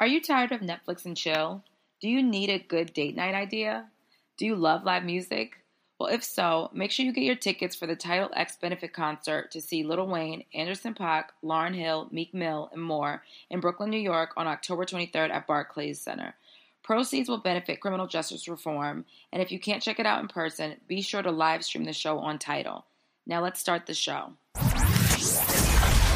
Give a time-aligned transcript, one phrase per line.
[0.00, 1.62] Are you tired of Netflix and chill?
[2.00, 3.90] Do you need a good date night idea?
[4.38, 5.58] Do you love live music?
[5.98, 9.50] Well, if so, make sure you get your tickets for the TIDAL X benefit concert
[9.50, 13.98] to see Lil Wayne, Anderson .Paak, Lauryn Hill, Meek Mill, and more in Brooklyn, New
[13.98, 16.34] York on October 23rd at Barclays Center.
[16.82, 19.04] Proceeds will benefit criminal justice reform,
[19.34, 21.92] and if you can't check it out in person, be sure to live stream the
[21.92, 22.84] show on TIDAL.
[23.26, 24.32] Now let's start the show.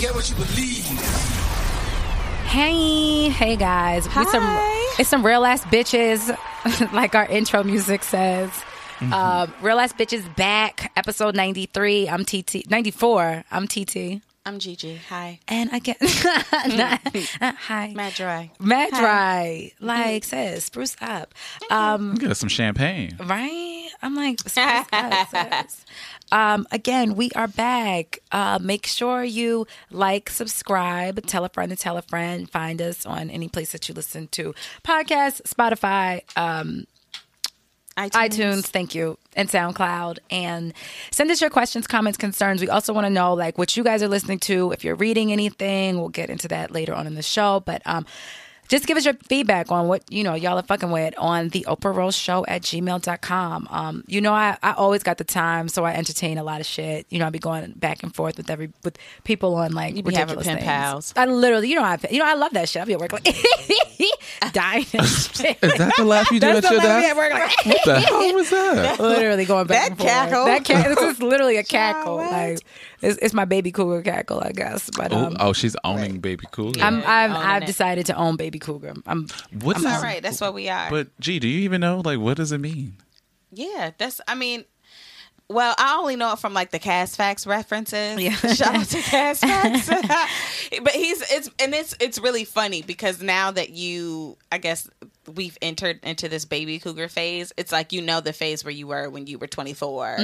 [0.00, 0.86] You get what you believe.
[2.46, 4.06] Hey, hey guys.
[4.06, 4.42] We some
[4.98, 6.34] it's some real ass bitches,
[6.94, 8.48] like our intro music says.
[8.48, 9.12] Mm-hmm.
[9.12, 12.08] Um, real ass bitches back, episode ninety three.
[12.08, 13.44] I'm TT ninety four.
[13.50, 14.22] I'm TT.
[14.46, 14.96] I'm Gigi.
[15.10, 15.38] Hi.
[15.48, 17.92] And I get hi.
[17.94, 18.50] Mad dry.
[18.58, 19.72] Mad dry.
[19.80, 21.34] Like says, spruce up.
[21.70, 23.18] Um Get us some champagne.
[23.22, 23.88] Right?
[24.00, 25.84] I'm like, spruce up, sis.
[26.32, 28.20] Um, again, we are back.
[28.30, 32.48] Uh, make sure you like, subscribe, tell a friend to tell a friend.
[32.48, 36.86] Find us on any place that you listen to podcasts, Spotify, um,
[37.96, 38.10] iTunes.
[38.12, 40.18] iTunes, thank you, and SoundCloud.
[40.30, 40.72] And
[41.10, 42.60] send us your questions, comments, concerns.
[42.60, 44.72] We also want to know like what you guys are listening to.
[44.72, 47.60] If you're reading anything, we'll get into that later on in the show.
[47.60, 48.06] But um,
[48.70, 51.66] just give us your feedback on what you know y'all are fucking with on the
[51.68, 53.68] Oprah Rose Show at gmail.com.
[53.70, 56.66] Um, you know, I, I always got the time, so I entertain a lot of
[56.66, 57.04] shit.
[57.10, 60.02] You know, I be going back and forth with every with people on like You
[60.02, 60.66] be ridiculous pen things.
[60.66, 61.12] pals.
[61.16, 62.80] I literally, you know, I you know I love that shit.
[62.80, 63.24] I be at work like
[64.52, 64.86] dying.
[64.94, 65.58] and shit.
[65.62, 67.10] Is that the laugh you do That's at your laugh desk?
[67.10, 67.66] at work like.
[67.66, 69.00] What the hell was that?
[69.00, 70.10] literally going back That and forth.
[70.10, 70.44] cackle?
[70.46, 70.94] That cackle.
[70.94, 72.16] This is literally a cackle.
[72.18, 72.30] what?
[72.32, 72.58] Like
[73.02, 74.90] it's, it's my baby cougar cackle, I guess.
[74.96, 76.80] But Oh, um, oh, she's owning baby cougar.
[76.82, 77.66] I'm, I've, I've it.
[77.66, 78.94] decided to own baby cougar.
[79.06, 79.26] I'm.
[79.62, 80.22] What I'm is- right.
[80.22, 80.90] That's what we are.
[80.90, 82.96] But gee, do you even know like what does it mean?
[83.52, 84.20] yeah, that's.
[84.28, 84.64] I mean,
[85.48, 88.20] well, I only know it from like the Cast Facts references.
[88.20, 88.30] Yeah.
[88.54, 89.88] Shout out to Cast Facts.
[90.82, 94.88] but he's it's and it's it's really funny because now that you, I guess
[95.34, 97.52] we've entered into this baby cougar phase.
[97.56, 100.18] It's like you know the phase where you were when you were 24,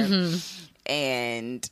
[0.85, 1.69] and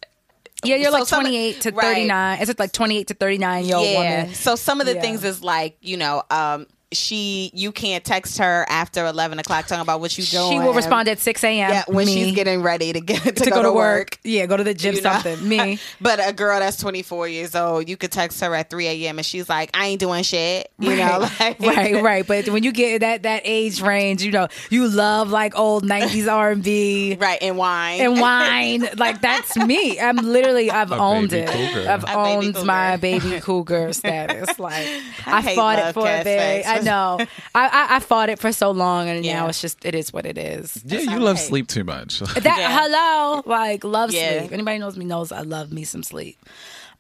[0.66, 1.81] Yeah, you're So like some- 28 to right.
[1.96, 2.42] 39.
[2.42, 4.20] Is it like 28 to 39 year old yeah.
[4.22, 4.34] woman?
[4.36, 5.02] So some of the Yeah.
[5.02, 9.81] things is like you know, um, she you can't text her after eleven o'clock talking
[9.81, 10.51] about what you doing.
[10.51, 11.56] She will respond at 6 a.m.
[11.72, 12.13] Yeah, when Me.
[12.13, 14.17] she's getting ready to get to, to, go, to work.
[14.23, 14.95] Yeah, go to the gym.
[14.95, 15.11] you know?
[15.13, 15.47] Something.
[15.47, 15.79] Me.
[16.01, 19.17] but a girl that's 24 years old, you could text her at 3 a.m.
[19.19, 20.72] and she's like, I ain't doing shit.
[20.79, 22.28] You know, like, right, right.
[22.28, 26.31] But when you get that that age range, you know, you love like old 90s
[26.31, 27.17] R&B.
[27.25, 28.01] Right, and wine.
[28.01, 28.88] and wine.
[28.97, 30.00] Like that's me.
[30.00, 31.47] I'm literally I've A owned it.
[31.50, 31.89] cougar.
[31.89, 32.66] I've A owned cougar.
[32.66, 34.59] my baby cougar status.
[34.59, 34.88] Like
[35.25, 36.66] I, hate fought it love for a Cass bit.
[36.67, 37.18] I know.
[37.53, 39.41] I, I I fought it for so long, and Yeah.
[39.41, 40.81] now it's just it is what it is.
[40.85, 41.46] Yeah, you love right.
[41.46, 42.19] sleep too much.
[42.19, 42.81] That Yeah.
[42.81, 44.40] hello, like love Yeah.
[44.40, 44.51] sleep.
[44.53, 46.38] Anybody knows me knows I love me some sleep.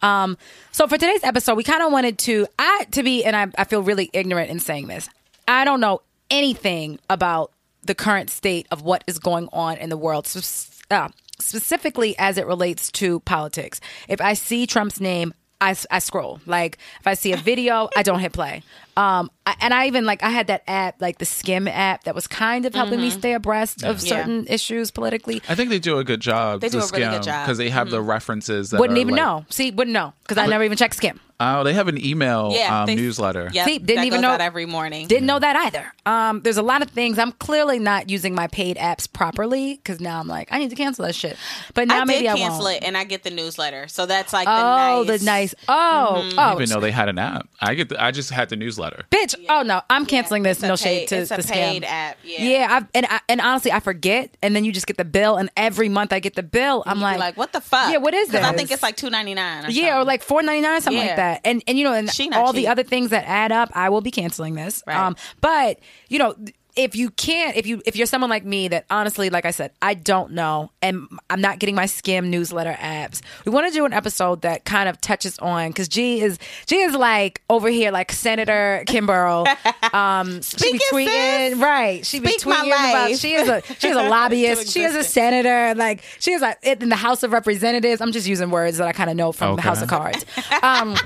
[0.01, 0.37] Um,
[0.71, 3.63] so for today's episode, we kind of wanted to I to be, and I, I
[3.63, 5.09] feel really ignorant in saying this.
[5.47, 7.51] I don't know anything about
[7.83, 11.09] the current state of what is going on in the world, s- uh,
[11.39, 13.79] specifically as it relates to politics.
[14.09, 16.41] If I see Trump's name, I, s- I scroll.
[16.45, 18.63] Like if I see a video, I don't hit play.
[18.97, 22.15] Um, I, and I even like I had that app, like the Skimm app, that
[22.15, 24.09] was kind of helping me stay abreast of Yeah.
[24.09, 25.41] certain issues politically.
[25.49, 26.61] I think they do a good job.
[26.61, 27.45] They do a really good job.
[27.45, 28.69] because they have the references.
[28.69, 29.45] That Wouldn't are, even like- know.
[29.49, 31.19] See, wouldn't know because I never even checked Skimm.
[31.37, 33.49] Oh, they have an email Yeah, um, they- newsletter.
[33.51, 35.07] Yep, See, didn't that even know- out every morning.
[35.07, 35.91] Didn't know that either.
[36.05, 39.99] Um, there's a lot of things I'm clearly not using my paid apps properly because
[39.99, 41.35] now I'm like I need to cancel that shit.
[41.73, 42.77] But now I maybe did I cancel won't.
[42.77, 43.89] it, and I get the newsletter.
[43.89, 45.19] So that's like the Oh, nice.
[45.19, 45.55] the nice.
[45.67, 47.49] Oh, I oh, didn't even know they had an app.
[47.59, 47.89] I get.
[47.89, 48.84] The, I just had the newsletter.
[49.11, 49.35] Bitch.
[49.49, 50.57] Oh no, I'm canceling this.
[50.57, 51.87] It's a No paid- shade to it's a the paid scam.
[51.87, 52.17] app.
[52.23, 52.43] Yeah.
[52.43, 55.37] Yeah, I've, and I, and honestly, I forget, and then you just get the bill,
[55.37, 56.83] and every month I get the bill.
[56.85, 57.91] I'm like, like, what the fuck?
[57.91, 58.43] Yeah, what is this?
[58.43, 59.65] I think it's like two ninety nine.
[59.69, 61.41] yeah, or like four ninety nine, something like that.
[61.45, 63.89] And and you know, and She not all the other things that add up, I
[63.89, 64.83] will be canceling this.
[64.87, 64.97] Right.
[64.97, 65.79] Um, but
[66.09, 66.35] you know,
[66.75, 69.71] if you can't, if you if you're someone like me that honestly, like I said,
[69.81, 73.21] I don't know, and I'm not getting my Skimm newsletter apps.
[73.45, 76.77] We want to do an episode that kind of touches on because G is G
[76.77, 79.45] is like over here like Senator Kimborough.
[79.93, 81.59] Um, she be Speaking, tweeting, sis.
[81.59, 82.05] right?
[82.05, 82.67] She be Speak my tweeting
[83.07, 83.17] about.
[83.19, 84.73] She is a she is a lobbyist.
[84.73, 85.73] she is a senator.
[85.75, 88.01] Like she is like in the House of Representatives.
[88.01, 90.25] I'm just using words that I kind of know from the House of Cards.
[90.61, 90.97] Um,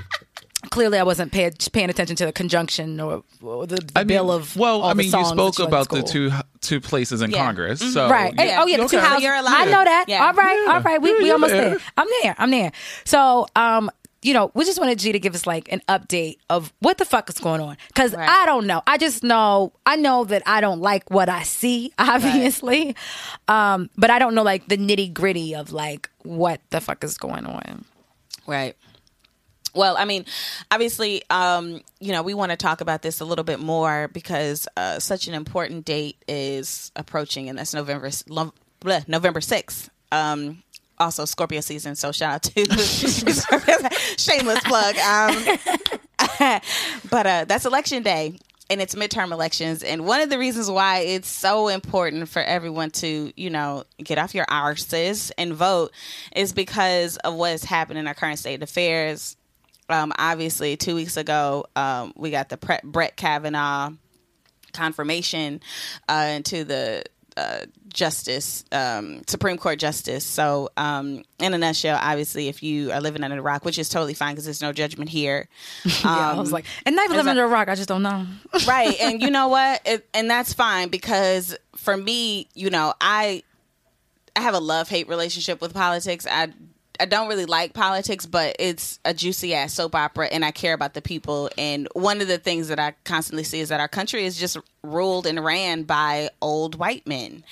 [0.70, 4.08] clearly I wasn't pay, paying attention to the conjunction or, or the, the I mean,
[4.08, 4.56] bill of.
[4.56, 6.30] well, all I the mean, you spoke that about the two
[6.60, 7.44] two places in Yeah.
[7.44, 7.92] Congress, Mhm.
[7.92, 8.38] so right.
[8.38, 9.24] Hey, Oh yeah, the two houses.
[9.24, 10.04] You're allowed I know that.
[10.08, 10.26] Yeah.
[10.26, 11.00] All right, all right.
[11.00, 11.60] We we almost yeah.
[11.70, 11.78] there.
[11.96, 12.34] I'm there.
[12.38, 12.72] I'm there.
[13.04, 13.90] So um.
[14.22, 17.06] You know, we just wanted G to give us like an update of what the
[17.06, 17.78] fuck is going on.
[17.94, 18.28] Cause Right.
[18.28, 18.82] I don't know.
[18.86, 22.94] I just know, I know that I don't like what I see, obviously.
[23.48, 27.16] Um, but I don't know like the nitty gritty of like what the fuck is
[27.16, 27.86] going on.
[28.46, 28.76] Right.
[29.74, 30.24] Well, I mean,
[30.70, 34.66] obviously, um, you know, we want to talk about this a little bit more because
[34.76, 39.90] uh, such an important date is approaching, and that's November lo- bleh, November sixth.
[40.12, 40.62] Um,
[40.98, 42.64] also, Scorpio season, so shout out to
[44.18, 44.96] shameless plug.
[44.98, 45.58] Um,
[47.10, 48.36] but uh, that's election day
[48.70, 52.90] and it's midterm elections and one of the reasons why it's so important for everyone
[52.90, 55.90] to you know get off your arses and vote
[56.34, 59.36] is because of what is happening in our current state of affairs
[59.92, 63.90] um, obviously two weeks ago um, we got the Pre- brett kavanaugh
[64.72, 65.60] confirmation
[66.08, 67.04] uh, into the
[67.36, 70.24] uh, justice, um, Supreme Court justice.
[70.24, 73.88] So, um, in a nutshell, obviously, if you are living under a rock, which is
[73.88, 75.48] totally fine because there's no judgment here.
[75.84, 77.68] yeah, I was um, like, and not even living that- under a rock.
[77.68, 78.26] I just don't know.
[78.68, 83.42] right and you know what it, and that's fine because for me you know i
[84.36, 86.48] i have a love hate relationship with politics i
[87.00, 90.74] I don't really like politics, but it's a juicy ass soap opera, and I care
[90.74, 91.50] about the people.
[91.56, 94.58] And one of the things that I constantly see is that our country is just
[94.82, 97.42] ruled and ran by old white men,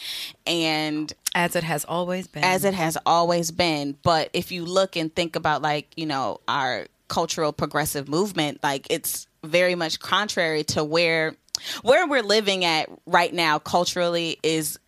[0.47, 2.45] and As it has always been.
[2.45, 3.97] as it has always been.
[4.03, 8.87] But if you look and think about like, you know, our cultural progressive movement, like
[8.91, 11.35] it's very much contrary to where
[11.83, 14.79] where we're living at right now culturally is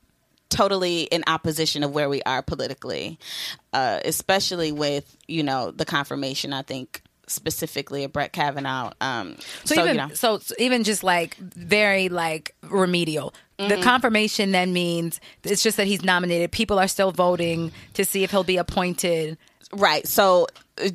[0.50, 3.18] totally in opposition of where we are politically.
[3.72, 8.92] Uh, especially with, you know, the confirmation I think specifically of Brett Kavanaugh.
[9.00, 13.32] Um So, so, even you know, so, so even just like very like remedial.
[13.56, 13.82] The Mm-hmm.
[13.82, 16.50] confirmation then means it's just that he's nominated.
[16.50, 19.36] People are still voting to see if he'll be appointed.
[19.72, 20.08] Right.
[20.08, 20.46] So,
[20.82, 20.88] uh,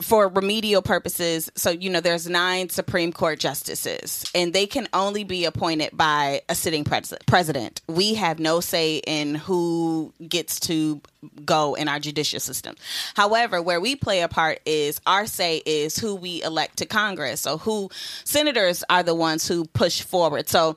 [0.00, 5.24] for remedial purposes, so you know, there's nine Supreme Court justices, and they can only
[5.24, 7.80] be appointed by a sitting pres- president.
[7.88, 11.00] We have no say in who gets to
[11.44, 12.76] go in our judicial system.
[13.14, 17.40] However, where we play a part is our say is who we elect to Congress.
[17.40, 17.90] So, who
[18.24, 20.48] senators are the ones who push forward.
[20.48, 20.76] So,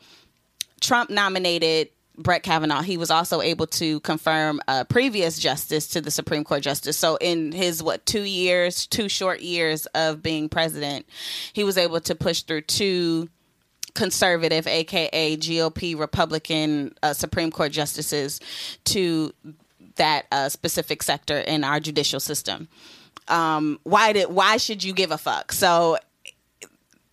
[0.80, 1.90] Trump nominated
[2.22, 2.82] Brett Kavanaugh.
[2.82, 6.98] He was also able to confirm a previous justice to the Supreme Court justice.
[6.98, 11.06] So in his what two years, two short years of being president,
[11.54, 13.30] he was able to push through two
[13.94, 18.40] conservative, aka GOP Republican uh, Supreme Court justices
[18.86, 19.34] to
[19.96, 22.68] that uh, specific sector in our judicial system.
[23.28, 25.52] Um, why did why should you give a fuck?
[25.52, 25.98] So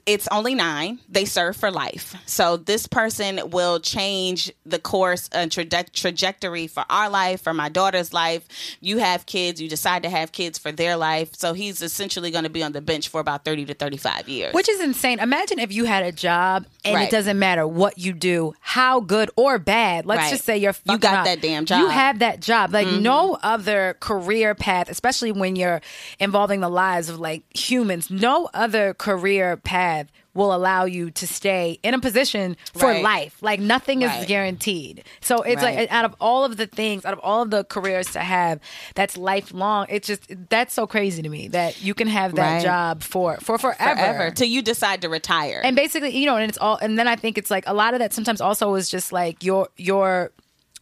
[0.08, 0.98] it's only nine.
[1.08, 2.14] They serve for life.
[2.26, 7.68] So this person will change the course and traje- trajectory for our life, for my
[7.68, 8.48] daughter's life.
[8.80, 11.34] You have kids, you decide to have kids for their life.
[11.36, 14.54] So he's essentially going to be on the bench for about 30 to 35 years.
[14.54, 15.18] Which is insane.
[15.20, 17.08] Imagine if you had a job and Right.
[17.08, 20.06] it doesn't matter what you do, how good or bad.
[20.06, 20.30] Let's Right.
[20.30, 21.24] just say you're You got up.
[21.26, 21.82] that damn job.
[21.82, 21.90] Mm-hmm.
[21.92, 22.72] have that job.
[22.72, 25.82] Like no other career path, especially when you're
[26.18, 29.97] involving the lives of like humans, no other career path
[30.38, 33.02] will allow you to stay in a position for Right.
[33.02, 33.36] life.
[33.42, 35.04] Like nothing is guaranteed.
[35.20, 35.78] So it's Right.
[35.80, 38.60] like out of all of the things, out of all of the careers to have
[38.94, 42.62] that's lifelong, it's just that's so crazy to me that you can have that Right.
[42.62, 43.96] job for for forever.
[44.00, 45.60] forever till you decide to retire.
[45.64, 47.92] And basically, you know, and it's all and then I think it's like a lot
[47.94, 50.30] of that sometimes also is just like your your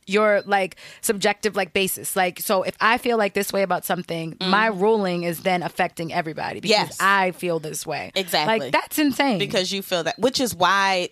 [0.07, 2.15] your like subjective like basis.
[2.17, 6.13] Like so if I feel like this way about something, my ruling is then affecting
[6.13, 6.89] everybody because Mm.
[6.89, 6.97] Yes.
[7.01, 8.13] I feel this way.
[8.15, 8.59] Exactly.
[8.61, 9.39] Like that's insane.
[9.39, 11.09] because you feel that which is why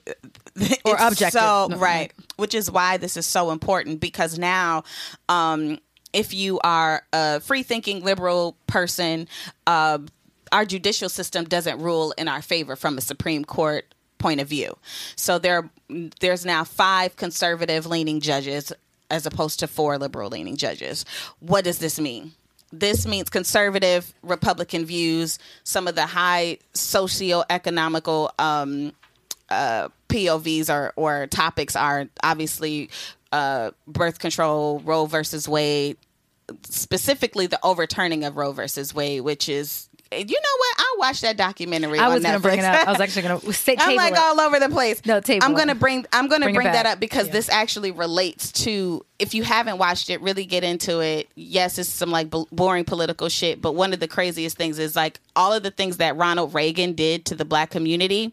[0.85, 1.41] Or objective.
[1.41, 4.85] so No, right like- which is why this is so important because now
[5.29, 5.79] um
[6.13, 9.27] if you are a free thinking liberal person
[9.67, 9.99] uh
[10.53, 14.77] our judicial system doesn't rule in our favor from a supreme court point of view
[15.17, 15.69] so there
[16.21, 18.73] there's now five conservative leaning judges
[19.11, 21.05] as opposed to four liberal leaning judges.
[21.41, 22.33] What does this mean?
[22.73, 28.93] This means conservative Republican views, some of the high socioeconomical um,
[29.49, 32.91] uh, POVs or, or topics are obviously
[33.31, 35.97] uh, birth control, Roe versus Wade,
[36.65, 40.75] specifically the overturning of Roe versus Wade, which is you know what?
[40.79, 41.99] I watched that documentary.
[41.99, 42.87] I on was gonna bring it up.
[42.87, 44.19] I was actually gonna say I'm like it.
[44.19, 45.05] all over the place.
[45.07, 45.57] No, table I'm it.
[45.57, 46.07] gonna bring.
[46.13, 47.33] I'm gonna Bring bring, that up because Yeah.
[47.35, 49.05] this actually relates to.
[49.19, 51.29] If you haven't watched it, really get into it.
[51.35, 54.97] Yes, it's some like b- boring political shit, but one of the craziest things is
[54.97, 58.33] like all of the things that Ronald Reagan did to the black community.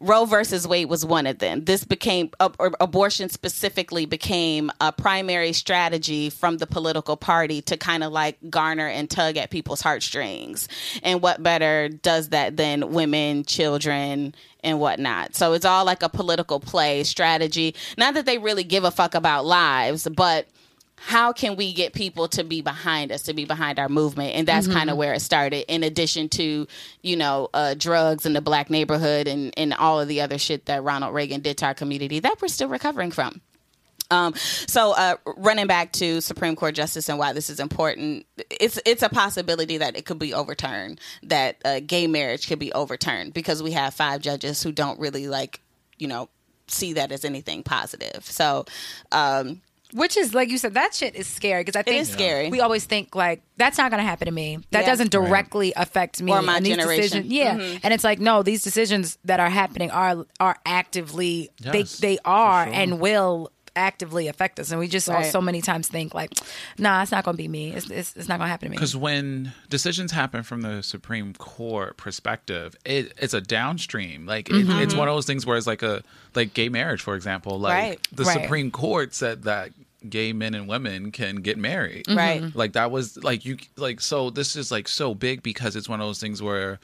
[0.00, 1.64] Roe versus Wade was one of them.
[1.64, 8.12] This became abortion specifically became a primary strategy from the political party to kind of
[8.12, 10.68] like garner and tug at people's heartstrings.
[11.02, 15.34] And what better does that than women, children, and whatnot?
[15.34, 17.74] So it's all like a political play strategy.
[17.96, 20.46] Not that they really give a fuck about lives, but
[20.96, 24.34] how can we get people to be behind us to be behind our movement?
[24.34, 26.66] And that's kind of where it started in addition to
[27.02, 30.66] you know uh, drugs in the black neighborhood and, and all of the other shit
[30.66, 33.40] that ronald reagan did to our community that we're still recovering from.
[34.10, 38.78] Um, so uh, running back to Supreme Court justice and why this is important, it's
[38.84, 43.34] it's a possibility that it could be overturned, that uh, gay marriage could be overturned
[43.34, 45.60] because we have five judges who don't really like,
[45.98, 46.28] you know,
[46.68, 48.24] see that as anything positive.
[48.24, 48.66] So
[49.12, 49.60] um,
[49.92, 52.48] Which is like you said, that shit is scary because I think is scary.
[52.50, 54.58] We always think like that's not going to happen to me.
[54.72, 54.86] That Yeah.
[54.86, 57.02] doesn't directly affect me Or my And these generation.
[57.22, 57.80] decisions- yeah, Mhm.
[57.84, 62.18] and it's like no, these decisions that are happening are are actively they Yes, they
[62.24, 62.74] are sure.
[62.74, 65.30] and will actively affect us, and we just all Right.
[65.30, 66.32] so many times think like,
[66.78, 67.72] nah, it's not going to be me.
[67.72, 68.76] It's, it's it's not going to happen to me.
[68.76, 74.26] Because when decisions happen from the Supreme Court perspective, it, it's a downstream.
[74.26, 74.98] Like it, it's mm-hmm.
[74.98, 76.02] one of those things where it's like a
[76.34, 77.60] like gay marriage, for example.
[77.60, 78.08] Like Right.
[78.12, 78.42] the Right.
[78.42, 79.70] Supreme Court said that
[80.08, 82.06] gay men and women can get married.
[82.06, 82.18] Mm-hmm.
[82.18, 82.56] Right.
[82.56, 86.00] Like that was like you like so this is like so big because it's one
[86.00, 86.78] of those things where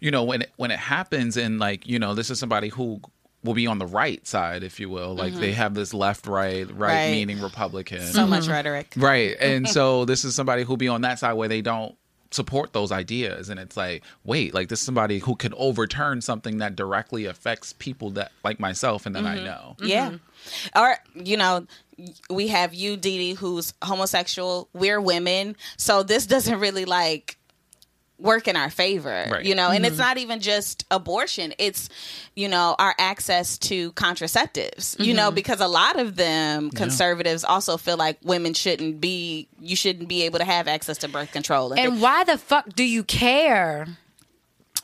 [0.00, 3.00] you know when it, when it happens and like you know this is somebody who
[3.44, 5.56] will be on the right side if you will like they mm-hmm.
[5.56, 7.10] have this left right right, Right.
[7.12, 8.52] meaning republican so much mm-hmm.
[8.52, 8.92] rhetoric.
[8.96, 9.36] Right.
[9.48, 11.96] And so this is somebody who'll be on that side where they don't
[12.30, 13.48] support those ideas.
[13.48, 17.72] And it's like, wait, like this is somebody who can overturn something that directly affects
[17.74, 19.44] people that like myself and that I mm-hmm.
[19.44, 19.76] know.
[19.80, 20.14] Yeah.
[20.76, 21.66] Or, you know,
[22.30, 24.68] we have you, Dee Dee, who's homosexual.
[24.72, 25.56] We're women.
[25.76, 27.37] So this doesn't really like
[28.18, 29.44] work in our favor, Right.
[29.44, 30.02] you know, and it's mm-hmm.
[30.02, 31.54] not even just abortion.
[31.58, 31.88] It's,
[32.34, 35.36] you know, our access to contraceptives, you know, mm-hmm.
[35.36, 40.22] because a lot of them conservatives also feel like women shouldn't be, you shouldn't be
[40.22, 41.70] able to have access to birth control.
[41.72, 43.86] And, and why the fuck do you care?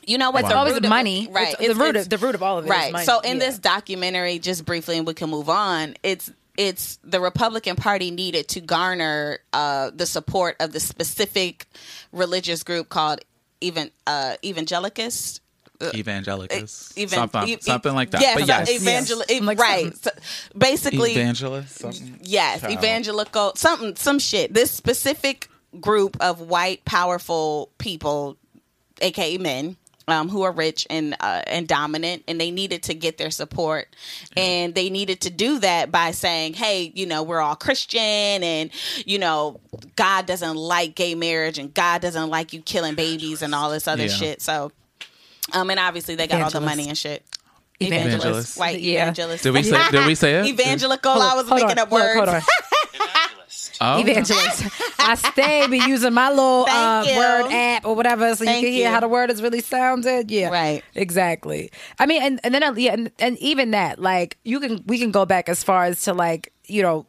[0.07, 0.41] you know what?
[0.41, 1.27] It's the always root the of- money.
[1.31, 1.53] right?
[1.59, 2.91] It's- the root of- the root of all of it, right?
[2.91, 3.05] money.
[3.05, 3.47] So in Yeah.
[3.47, 5.95] this documentary, just briefly, and we can move on.
[6.03, 11.67] It's it's the Republican Party needed to garner uh, the support of the specific
[12.11, 13.19] religious group called
[13.61, 15.39] even uh, evangelicus.
[15.93, 16.93] Evangelicus.
[16.97, 18.21] Even, something, e- something like that.
[18.21, 18.69] Yes, but yes.
[18.81, 19.41] evangel- Yes.
[19.41, 19.95] Like right.
[19.97, 20.11] So
[20.57, 21.75] basically, Evangelist?
[21.79, 22.19] Something?
[22.23, 22.73] Yes, Child.
[22.73, 24.53] evangelical something some shit.
[24.53, 25.49] This specific
[25.81, 28.37] group of white powerful people,
[29.01, 29.75] aka men,
[30.07, 33.87] um, who are rich and uh, and dominant, and they needed to get their support,
[34.37, 38.69] and they needed to do that by saying, "Hey, you know, we're all Christian, and
[39.05, 39.59] you know,
[39.95, 43.87] God doesn't like gay marriage, and God doesn't like you killing babies and all this
[43.87, 44.09] other Yeah.
[44.09, 44.71] shit." So,
[45.53, 47.23] um, and obviously they got all the money and shit.
[47.79, 48.15] Evangelist.
[48.23, 48.57] Evangelist.
[48.57, 49.01] white Yeah.
[49.03, 49.43] evangelist.
[49.43, 50.45] Did we say did we say it?
[50.45, 51.11] Evangelical.
[51.11, 52.15] I was making on, up look, words.
[52.15, 52.41] hold on.
[53.81, 53.99] Oh.
[53.99, 54.65] Evangelist.
[54.99, 58.73] I stay be using my little uh, word app or whatever, so Thank you can
[58.73, 58.93] hear you.
[58.93, 60.31] how the word is really sounded.
[60.31, 60.83] Yeah, Right.
[60.95, 61.71] Exactly.
[61.99, 65.11] I mean, and, and then yeah, and, and even that, like you can we can
[65.11, 67.05] go back as far as to like you know.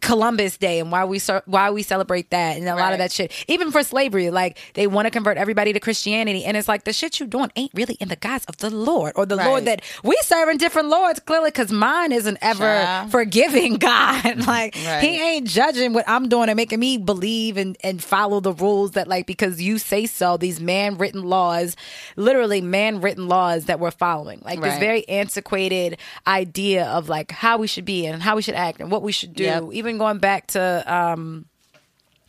[0.00, 3.32] Columbus Day and why we why we celebrate that and a lot of that shit.
[3.48, 6.92] Even for slavery, like they want to convert everybody to Christianity, and it's like the
[6.92, 9.46] shit you doing ain't really in the guise of the Lord or the Right.
[9.46, 13.10] Lord that we serving different lords clearly because mine isn't ever Child.
[13.12, 14.46] forgiving God.
[14.46, 15.00] like Right.
[15.02, 18.92] he ain't judging what I'm doing and making me believe and, and follow the rules
[18.92, 21.76] that like because you say so, these man written laws,
[22.16, 24.42] literally man written laws that we're following.
[24.44, 28.54] Like this very antiquated idea of like how we should be and how we should
[28.54, 29.44] act and what we should do.
[29.44, 29.62] Yep.
[29.78, 31.46] Even going back to um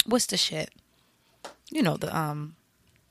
[0.06, 0.70] what's the shit?
[1.72, 2.56] You know, the um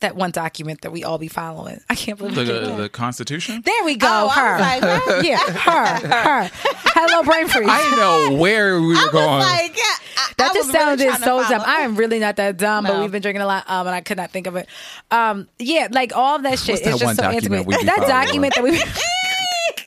[0.01, 1.81] that one document that we all be following.
[1.91, 3.63] I can't believe The, I the Constitution?
[3.65, 4.07] There we go.
[4.09, 4.53] Oh, I her.
[4.53, 5.21] was like, huh?
[5.25, 6.09] yeah, her.
[6.09, 6.51] Her.
[6.95, 7.67] Hello, brain freeze.
[7.69, 9.39] I know where we were I was going.
[9.41, 11.63] like, yeah, I, That I just was really sounded trying so dumb.
[11.67, 14.01] I am really not that dumb, but we've been drinking a lot, um, and I
[14.01, 14.69] could not think of it.
[15.11, 17.77] Um, yeah, like all of that shit What's is that just one so document we
[17.77, 18.11] be That following?
[18.13, 18.71] document that we.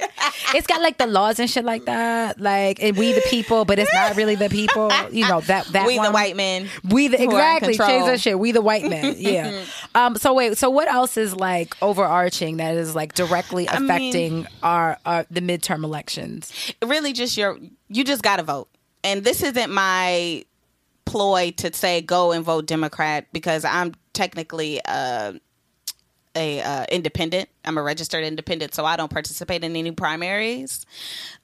[0.56, 3.80] it's got like the laws and shit like that, like and we the people, but
[3.80, 4.92] it's not really the people.
[5.12, 6.68] You know that that we the white men.
[6.90, 8.38] We the who are in exactly change that shit.
[8.40, 9.16] We the white men.
[9.22, 9.64] Yeah.
[9.96, 10.16] um.
[10.16, 10.58] So wait.
[10.58, 15.26] So what else is like overarching that is like directly I mean- affecting our, our
[15.30, 16.74] the midterm elections?
[16.84, 18.70] Really, just your you just got to vote.
[19.04, 20.46] And this isn't my
[21.06, 25.34] ploy to say go and vote Democrat because I'm technically uh,
[26.36, 27.50] a uh, independent.
[27.66, 30.86] I'm a registered independent, so I don't participate in any primaries.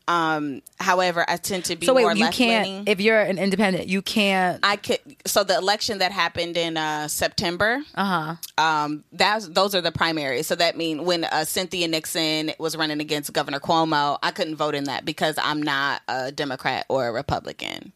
[0.08, 2.66] Um, however, I tend to be So more wait, you can't.
[2.66, 2.84] leaning.
[2.88, 4.60] If you're an independent, you can't.
[4.64, 5.00] I could.
[5.26, 8.64] So the election that happened in uh, September, Uh huh.
[8.64, 10.48] um, that's those are the primaries.
[10.48, 14.76] So that mean when uh, Cynthia Nixon was running against Governor Cuomo, I couldn't vote
[14.76, 17.92] in that because I'm not a Democrat or a Republican.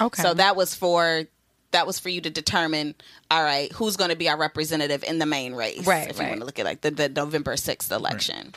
[0.00, 0.22] Okay.
[0.22, 1.24] So that was for
[1.72, 2.94] that was for you to determine.
[3.30, 5.86] All right, who's going to be our representative in the main race?
[5.86, 8.54] Right, If you want to look at like the, the November sixth election.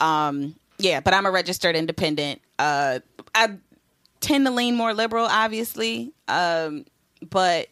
[0.00, 2.40] Um, yeah, but I'm a registered independent.
[2.58, 3.00] Uh,
[3.34, 3.56] I
[4.20, 6.84] tend to lean more liberal, obviously, um,
[7.30, 7.68] but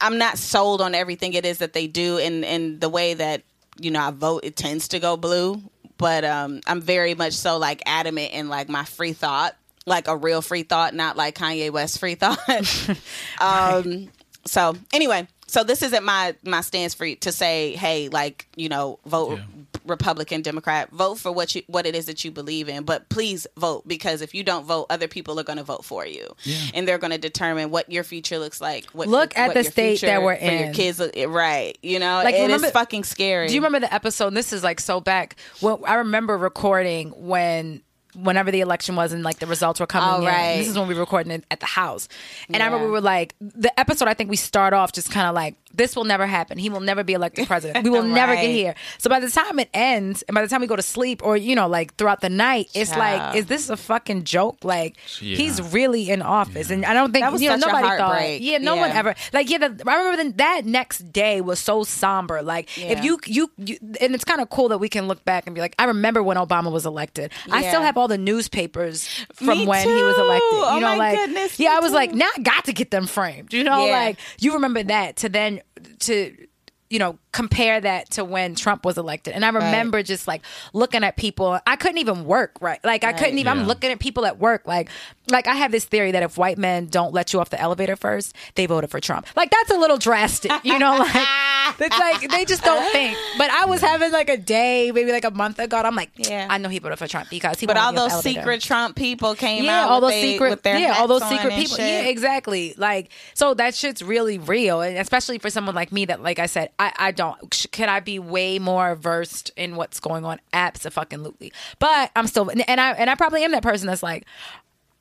[0.00, 3.42] I'm not sold on everything it is that they do, and and the way that
[3.80, 5.60] you know I vote, it tends to go blue.
[5.98, 10.16] But um, I'm very much so like adamant in like my free thought, like a
[10.16, 12.38] real free thought, not like Kanye West free thought.
[13.40, 14.08] um,
[14.44, 18.98] so anyway, so this isn't my my stance for to say, hey, like you know,
[19.06, 19.38] vote
[19.84, 23.46] Republican, Democrat, vote for what you what it is that you believe in, but please
[23.56, 26.34] vote because if you don't vote, other people are going to vote for you,
[26.74, 28.86] and they're going to determine what your future looks like.
[28.86, 30.66] What, Look at what the your state that we're in.
[30.66, 31.76] Your kids, right?
[31.82, 33.48] You know, Like, like it is remember- fucking scary.
[33.48, 34.28] Do you remember the episode?
[34.28, 35.36] And this is like so back.
[35.60, 37.82] Well, I remember recording when.
[38.14, 40.56] Whenever the election was and like the results were coming Oh, in, right.
[40.58, 42.08] this is when we were recording it at the house,
[42.52, 44.06] and I remember we were like the episode.
[44.08, 46.58] I think we start off just kind of like this will never happen.
[46.58, 47.84] He will never be elected president.
[47.84, 48.74] We will never get here.
[48.98, 51.36] So by the time it ends, and by the time we go to sleep, or
[51.36, 54.58] you know, like throughout the night, it's like, is this a fucking joke?
[54.64, 55.36] Like Yeah.
[55.36, 57.96] he's really in office, and I don't think That was you know such a nobody
[57.98, 58.40] thought.
[58.40, 59.58] Yeah, no one ever like yeah.
[59.58, 62.42] The, I remember the, that next day was so somber.
[62.42, 65.46] Like if you you, you and it's kind of cool that we can look back
[65.46, 67.32] and be like, I remember when Obama was elected.
[67.50, 70.42] I still have all the newspapers from Me when he was elected.
[70.52, 71.96] You Oh know, my like goodness, yeah, I was too.
[71.96, 73.52] like, now I got to get them framed.
[73.52, 73.92] You know, Yeah.
[73.92, 75.61] like you remember that to then
[76.00, 76.46] to
[76.90, 79.34] you know compare that to when Trump was elected.
[79.34, 81.58] And I remember just like looking at people.
[81.66, 82.78] I couldn't even work right.
[82.84, 83.54] Like I couldn't even.
[83.56, 83.62] Yeah.
[83.62, 84.66] I'm looking at people at work.
[84.66, 84.90] Like
[85.30, 87.96] like I have this theory that if white men don't let you off the elevator
[87.96, 89.26] first, they voted for Trump.
[89.34, 90.52] Like that's a little drastic.
[90.62, 93.16] You know, like it's like they just don't think.
[93.38, 95.78] But I was having like a day, maybe like a month ago.
[95.78, 96.46] And I'm like, Yeah.
[96.50, 97.66] I know he voted for Trump because he.
[97.66, 99.88] But all be off the those secret Trump people came yeah, out.
[99.90, 101.76] all with those they- secret, with their yeah, all those secret people.
[101.76, 101.86] shit.
[102.04, 102.74] Yeah, exactly.
[102.76, 106.46] Like, so that shit's really real, and especially for someone like me that, like I
[106.46, 107.21] said, I, I don't.
[107.52, 110.40] Sh- Could I be way more versed in what's going on?
[110.52, 111.52] Absolutely.
[111.78, 114.24] But I'm still, and I and I probably am that person that's like.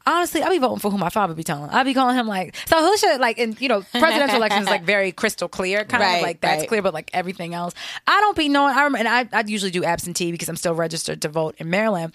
[0.03, 1.69] Honestly, I'll be voting for who my father be telling.
[1.69, 4.81] I'll be calling him like, so who should like, in you know, presidential elections like
[4.81, 6.67] very crystal clear, kind of like that's right.
[6.67, 7.75] clear, but like everything else,
[8.07, 8.75] I don't be knowing.
[8.75, 11.69] I rem- and I, I usually do absentee because I'm still registered to vote in
[11.69, 12.13] Maryland.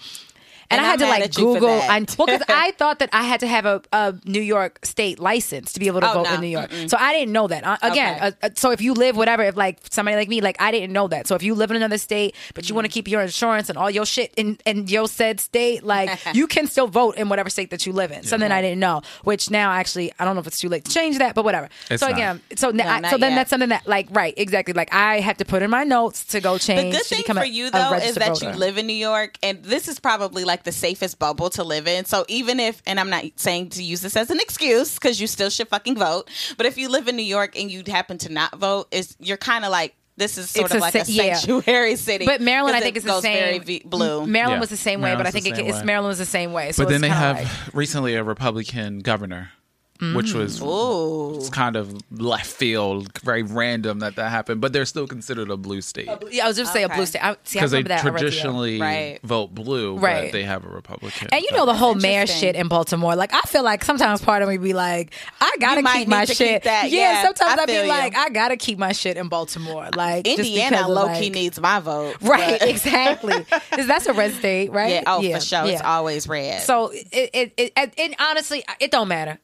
[0.69, 1.67] And, And I had I'm to like at you for Google.
[1.77, 1.89] that.
[1.89, 5.17] I, well, because I thought that I had to have a, a New York state
[5.19, 6.33] license to be able to Oh, vote no.
[6.35, 6.71] in New York.
[6.87, 7.63] So I didn't know that.
[7.65, 8.27] Uh, again, Okay.
[8.27, 10.91] uh, uh, so if you live whatever, if like somebody like me, like I didn't
[10.91, 11.25] know that.
[11.27, 13.77] So if you live in another state, but you want to keep your insurance and
[13.77, 17.49] all your shit in, in your said state, like you can still vote in whatever
[17.49, 18.23] state that you live in.
[18.23, 19.01] Something I didn't know.
[19.23, 21.69] Which now actually, I don't know if it's too late to change that, but whatever.
[21.89, 22.15] It's so not.
[22.17, 23.35] again, so now, I- so then yet.
[23.37, 24.73] that's something that like right, exactly.
[24.73, 26.93] Like I have to put in my notes to go change.
[26.93, 28.51] The good thing for a- you though is that voter.
[28.51, 31.87] you live in New York, and this is probably like the safest bubble to live
[31.87, 32.05] in.
[32.05, 35.27] So even if, and I'm not saying to use this as an excuse because you
[35.27, 38.31] still should fucking vote, but if you live in New York and you happen to
[38.31, 41.05] not vote, is you're kind of like this is sort It's of a like a
[41.05, 41.35] sa- yeah.
[41.35, 42.25] sanctuary city.
[42.25, 43.37] But Maryland, I think, it is the same.
[43.37, 44.25] Very v- blue.
[44.25, 44.59] Maryland Yeah.
[44.61, 45.83] was the same way, but I think it, it's.
[45.83, 46.71] Maryland was the same way.
[46.71, 49.51] So but then they have like- recently a Republican governor,
[49.99, 50.67] which was mm-hmm.
[50.67, 51.49] Ooh.
[51.49, 54.61] kind of left field, very random that that happened.
[54.61, 57.23] But they're still considered a blue state Yeah, I was just say a blue state.
[57.23, 58.01] I, see, I because they that.
[58.01, 59.19] traditionally Right.
[59.23, 60.25] vote blue, Right.
[60.25, 61.29] but they have a Republican.
[61.31, 63.15] And you know the whole mayor shit in Baltimore.
[63.15, 66.33] Like I feel like sometimes part of me be like, I gotta keep my to
[66.33, 66.47] shit.
[66.61, 66.89] keep that.
[66.91, 67.89] Yeah, Yeah, sometimes I I, be feel you.
[67.89, 69.89] like, I gotta keep my shit in Baltimore.
[69.95, 72.15] Like Indiana low like- key needs my vote.
[72.21, 73.43] Right, but- exactly.
[73.71, 74.91] 'Cause that's a red state, right?
[74.91, 75.03] Yeah.
[75.07, 75.65] Oh, for sure.
[75.65, 76.61] It's always red.
[76.61, 79.39] So it, it, it, it, it honestly, it don't matter.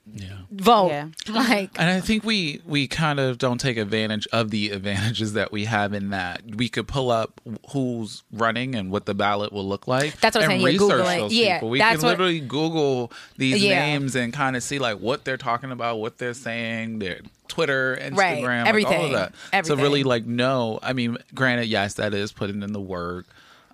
[0.56, 0.88] Vote.
[0.90, 1.08] Yeah.
[1.34, 5.52] Like And I think we we kind of don't take advantage of the advantages that
[5.52, 9.68] we have in that we could pull up who's running and what the ballot will
[9.68, 10.20] look like.
[10.20, 11.18] That's what I'm and saying, yeah, research Googling.
[11.20, 11.70] those Yeah, people.
[11.70, 13.80] We that's can what- literally Google these Yeah.
[13.86, 17.96] names and kind of see like what they're talking about, what they're saying, their Twitter,
[18.02, 19.66] Instagram, Right, like, all everything, of that.
[19.66, 20.80] So really like no.
[20.82, 23.26] I mean, granted, yes, that is putting in the work,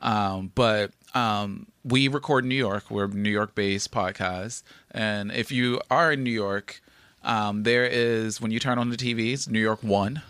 [0.01, 2.85] um, but um, we record in New York.
[2.91, 6.81] We're a New York based podcast, and if you are in New York,
[7.23, 10.21] um, there is when you turn on the TV, it's New York One.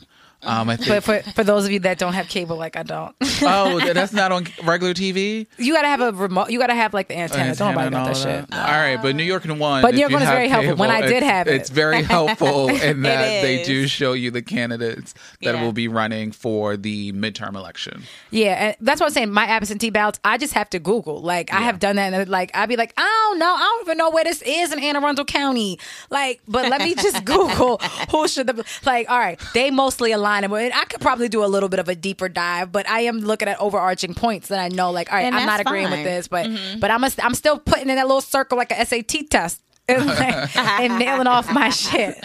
[0.41, 0.87] Um, I think.
[0.87, 4.13] But for for those of you that don't have cable, like I don't, oh, that's
[4.13, 5.47] not on regular TV.
[5.57, 6.49] you gotta have a remote.
[6.49, 7.53] You gotta have like the antenna.
[7.55, 8.57] Don't Antenna nobody and got all that shit.
[8.57, 9.81] All right, but New York and one.
[9.81, 10.77] But New York One is very helpful.
[10.77, 11.55] When I did have it.
[11.55, 15.61] it's very helpful in that they do show you the candidates that Yeah.
[15.61, 18.03] will be running for the midterm election.
[18.31, 19.31] Yeah, and that's what I'm saying.
[19.31, 21.19] My absentee ballots, I just have to Google.
[21.21, 23.87] Like I have done that, and like I'd be like, I don't know, I don't
[23.87, 25.79] even know where this is in Anne Arundel County.
[26.09, 27.77] Like, but let me just Google
[28.11, 29.09] who should the like.
[29.09, 31.95] All right, they mostly align, and I could probably do a little bit of a
[31.95, 34.91] deeper dive, but I am looking at overarching points that I know.
[34.91, 35.99] Like, all right, And I'm not agreeing fine.
[35.99, 36.79] with this, but mm-hmm.
[36.79, 39.61] but I'm a, I'm still putting in that little circle like a SAT test.
[39.89, 42.15] and, like, and nailing off my shit.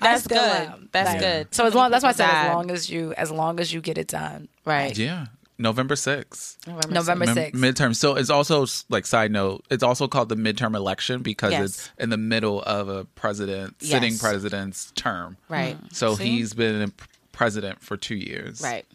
[0.00, 0.68] That's still good.
[0.68, 0.88] am.
[0.92, 1.54] That's Like, good.
[1.54, 3.72] So as long many that's why I said as long as you as long as
[3.72, 4.48] you get it done.
[4.66, 4.96] Right.
[4.98, 5.28] Yeah,
[5.60, 6.56] November sixth.
[6.66, 7.60] November Mem- sixth.
[7.60, 7.94] midterm.
[7.94, 9.64] So it's also like side note.
[9.70, 11.64] It's also called the midterm election because Yes.
[11.64, 14.20] it's in the middle of a president sitting Yes.
[14.20, 15.36] president's term.
[15.48, 15.76] Right.
[15.92, 16.18] So mm.
[16.18, 16.24] See?
[16.24, 18.60] he's been a p- president for two years.
[18.62, 18.86] Right.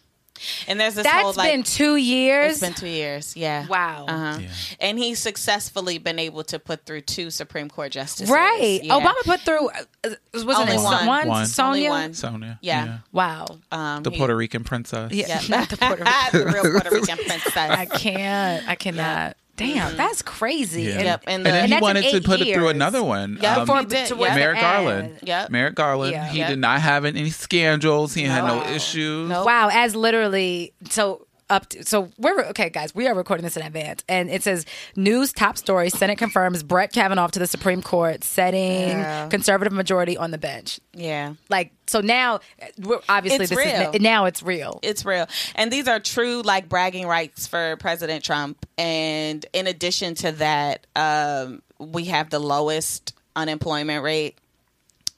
[0.68, 2.52] And there's this That's whole like It's been two years.
[2.54, 3.36] It's been two years.
[3.38, 3.68] Yeah.
[3.68, 4.06] Wow.
[4.08, 4.40] Uh-huh.
[4.42, 4.50] Yeah.
[4.80, 8.30] And he's successfully been able to put through two Supreme Court justices.
[8.30, 8.82] Right.
[8.84, 9.00] Yeah.
[9.00, 11.06] Obama put through uh, wasn't Only it one.
[11.08, 11.28] one?
[11.28, 11.46] One.
[11.46, 11.90] Sonia.
[11.90, 12.14] Only one.
[12.14, 12.60] Sonia.
[12.62, 12.98] Yeah.
[13.12, 13.46] Wow.
[13.72, 15.12] Um, The he- Puerto Rican princess.
[15.14, 15.28] Yeah.
[15.28, 15.42] Yeah.
[15.50, 16.40] Not the Puerto Rican.
[16.40, 17.56] the real Puerto Rican princess.
[17.56, 18.68] I can't.
[18.68, 19.38] I cannot.
[19.58, 20.84] Damn, that's crazy.
[20.84, 20.90] Yeah.
[20.96, 21.24] And- Yep.
[21.28, 23.38] And, And then And he wanted to eight put it through another one.
[23.42, 24.36] Yeah, Um, for- Before, did, towards yeah.
[24.36, 24.60] Merrick.
[24.60, 25.20] Garland.
[25.24, 25.50] Yep.
[25.50, 26.12] Merrick Garland.
[26.12, 26.28] Yeah.
[26.28, 26.50] He Yep.
[26.50, 28.14] did not have any scandals.
[28.14, 29.30] He had no issues.
[29.30, 33.62] Wow, as literally so up to, so we're okay guys we are recording this in
[33.64, 38.24] advance and it says news top story senate confirms brett kavanaugh to the supreme court
[38.24, 39.28] setting Yeah.
[39.30, 41.34] conservative majority on the bench yeah.
[41.50, 42.40] like so now
[42.80, 43.92] we're obviously It's this real.
[43.92, 45.28] is now it's real It's real.
[45.54, 48.66] And these are true like bragging rights for President Trump.
[48.80, 54.40] And in addition to that, um, we have the lowest unemployment rate.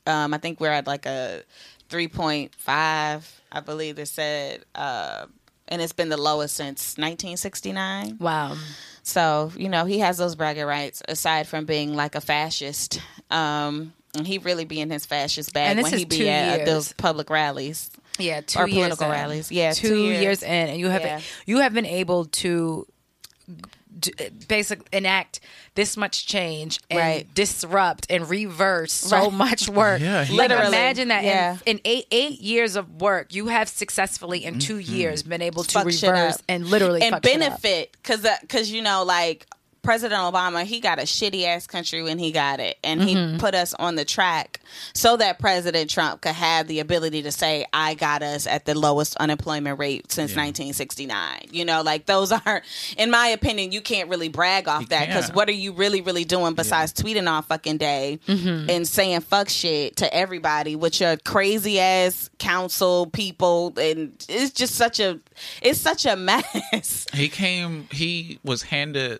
[0.05, 1.43] Um, I think we're at like a
[1.89, 4.65] 3.5, I believe they said.
[4.75, 5.27] Uh,
[5.67, 8.17] and it's been the lowest since 1969.
[8.19, 8.55] wow
[9.03, 12.99] So, you know, he has those bragging rights aside from being like a fascist.
[13.31, 16.67] Um, and he really be in his fascist bag this he be at years.
[16.69, 17.89] those public rallies.
[18.19, 19.11] yeah two Or years political in.
[19.11, 19.51] rallies.
[19.51, 20.21] Yeah, two, two years.
[20.21, 20.43] years.
[20.43, 21.21] in and you have Yeah.
[21.45, 22.85] you have been able to
[23.99, 25.39] d- eh, basic enact
[25.75, 27.33] this much change and Right.
[27.33, 29.31] disrupt and reverse so Right.
[29.33, 30.01] much work.
[30.01, 30.67] Yeah, he- like Literally.
[30.75, 31.57] imagine that Yeah.
[31.65, 35.63] in, in eight eight years of work, you have successfully in 2 years been able
[35.63, 36.41] to Fuck reverse up.
[36.47, 37.39] and literally and fuck shit up.
[37.39, 39.45] benefit because because uh, you know like
[39.81, 43.33] President Obama he got a shitty ass country when he got it and Mm-hmm.
[43.33, 44.59] he put us on the track
[44.93, 48.77] so that President Trump could have the ability to say I got us at the
[48.77, 52.63] lowest unemployment rate since 1969 you know like those aren't,
[52.97, 56.01] in my opinion you can't really brag off You that because what are you really
[56.01, 58.69] really doing besides tweeting all fucking day Mm-hmm.
[58.69, 64.75] and saying fuck shit to everybody with your crazy ass council people and it's just
[64.75, 65.19] such a
[65.61, 67.87] it's such a mess He came.
[67.91, 69.19] He was handed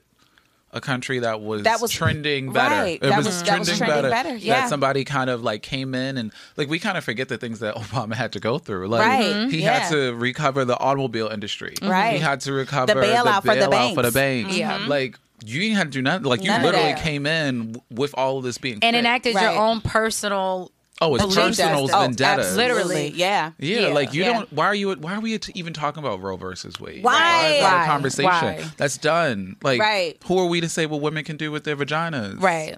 [0.78, 2.74] a country that was That was- trending better.
[2.76, 3.00] right.
[3.02, 4.10] It That was, was- that trending, was trending better.
[4.10, 4.62] better, yeah.
[4.62, 7.60] That somebody kind of like came in and like we kind of forget the things
[7.60, 8.88] that Obama had to go through.
[8.88, 9.50] Like Right.
[9.52, 9.74] He Yeah.
[9.80, 9.94] had mm-hmm.
[10.12, 11.74] to recover the automobile industry.
[11.82, 11.92] Mm-hmm.
[11.92, 12.14] Right.
[12.14, 14.14] He had to recover The bailout for the bailout for the banks.
[14.14, 14.52] banks.
[14.54, 14.60] Mm-hmm.
[14.60, 14.88] Yeah.
[14.88, 16.24] Like you didn't have to do nothing.
[16.24, 18.96] Like you None literally came in w- with all of this being and fixed.
[19.00, 19.54] enacted Right.
[19.54, 21.96] your own personal Oh, it's belief personal justice.
[22.02, 22.42] vendetta.
[22.42, 22.64] Oh, absolutely.
[22.76, 23.10] Literally.
[23.12, 23.88] yeah Yeah, Yeah.
[23.90, 24.34] like you Yeah.
[24.34, 24.54] don't.
[24.54, 24.94] Why are you?
[24.94, 27.04] Why are we even talking about Roe versus Wade?
[27.04, 27.48] Why?
[27.56, 28.32] is that a conversation?
[28.32, 28.66] Why?
[28.78, 29.58] That's done.
[29.64, 30.18] Like, Right.
[30.26, 32.42] who are we to say what women can do with their vaginas?
[32.42, 32.78] right.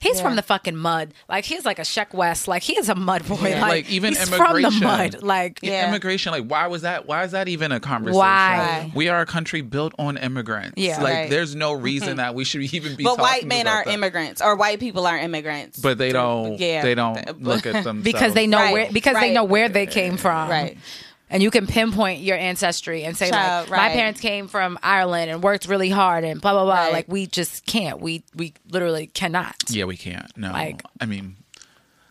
[0.00, 0.22] He's Yeah.
[0.22, 1.14] from the fucking mud.
[1.28, 2.48] Like he's like a Sheck Wes.
[2.48, 3.36] Like he is a mud boy.
[3.48, 3.60] Yeah.
[3.60, 4.84] Like, Like, even he's from the immigration.
[4.84, 5.22] mud.
[5.22, 5.88] Like Yeah, Yeah.
[5.88, 7.06] Immigration, like, why was that?
[7.06, 8.18] Why is that even a conversation?
[8.18, 8.92] Why?
[8.94, 10.74] We are a country built on immigrants.
[10.76, 11.02] Yeah.
[11.02, 11.30] like, Right.
[11.30, 12.16] there's no reason mm-hmm.
[12.18, 13.04] that we should even be.
[13.04, 13.94] but white men about are that.
[13.94, 16.58] immigrants or white people are immigrants but they don't.
[16.58, 16.82] Yeah.
[16.82, 18.72] they don't look at them because they know Right.
[18.72, 20.48] where because they know where they came from.
[20.50, 20.76] Right.
[21.30, 25.30] And you can pinpoint your ancestry and say Child, like my parents came from Ireland
[25.30, 26.74] and worked really hard and blah blah blah.
[26.74, 26.92] Right.
[26.92, 28.00] Like we just can't.
[28.00, 29.54] We we literally cannot.
[29.68, 30.34] Yeah, we can't.
[30.36, 31.36] No, Like- I mean,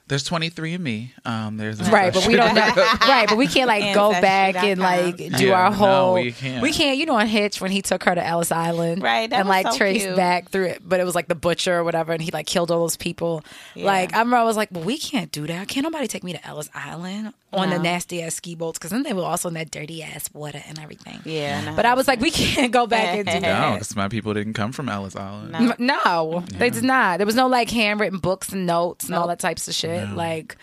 [0.07, 1.13] there's 23 and me.
[1.25, 2.61] Um, there's Right, but we don't know.
[3.01, 6.13] right, but we can't like go back and like do Yeah, our no, whole.
[6.13, 6.61] we can't.
[6.61, 6.97] We can't.
[6.97, 9.67] You know, on Hitch when he took her to Ellis Island, Right, that and like
[9.71, 10.15] so traced cute.
[10.15, 12.71] back through it, but it was like the butcher or whatever, and he like killed
[12.71, 13.43] all those people.
[13.75, 15.67] Like I remember, I was like, well, we can't do that.
[15.67, 19.03] Can't nobody take me to Ellis Island on the nasty ass ski boats because then
[19.03, 21.19] they were also in that dirty ass water and everything.
[21.25, 21.75] yeah no.
[21.75, 23.73] But I was like, we can't go back and do No, that.
[23.73, 25.51] because my people didn't come from Ellis Island.
[25.53, 25.59] No.
[25.59, 27.17] M- No, they did not.
[27.17, 29.96] There was no like handwritten books and notes and all that types of shit.
[30.05, 30.57] Like,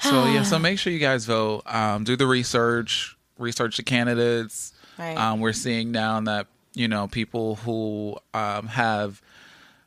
[0.00, 1.62] So yeah, so make sure you guys vote.
[1.66, 4.72] Um, do the research, research the candidates.
[4.98, 5.16] Right.
[5.16, 9.20] Um, we're seeing now that you know people who um, have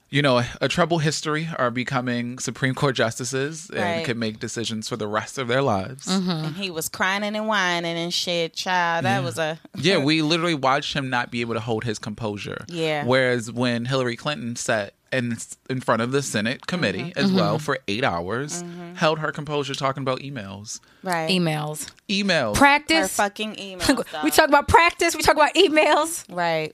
[0.09, 4.05] you know, a troubled history are becoming Supreme Court justices and Right.
[4.05, 6.07] can make decisions for the rest of their lives.
[6.07, 9.03] And he was crying and whining and shit, child.
[9.03, 12.63] That was a Yeah, we literally watched him not be able to hold his composure.
[12.69, 13.03] Yeah.
[13.03, 15.37] Whereas when Hillary Clinton sat in
[15.69, 17.19] in front of the Senate committee Mm-hmm.
[17.19, 18.63] as well for eight hours,
[18.95, 20.79] held her composure talking about emails.
[21.03, 21.29] right.
[21.29, 21.89] Emails.
[22.09, 22.55] Emails.
[22.55, 23.15] Her Practice.
[23.15, 23.87] fucking email.
[24.23, 25.15] we talk about practice.
[25.15, 26.23] We talk about emails.
[26.33, 26.73] right.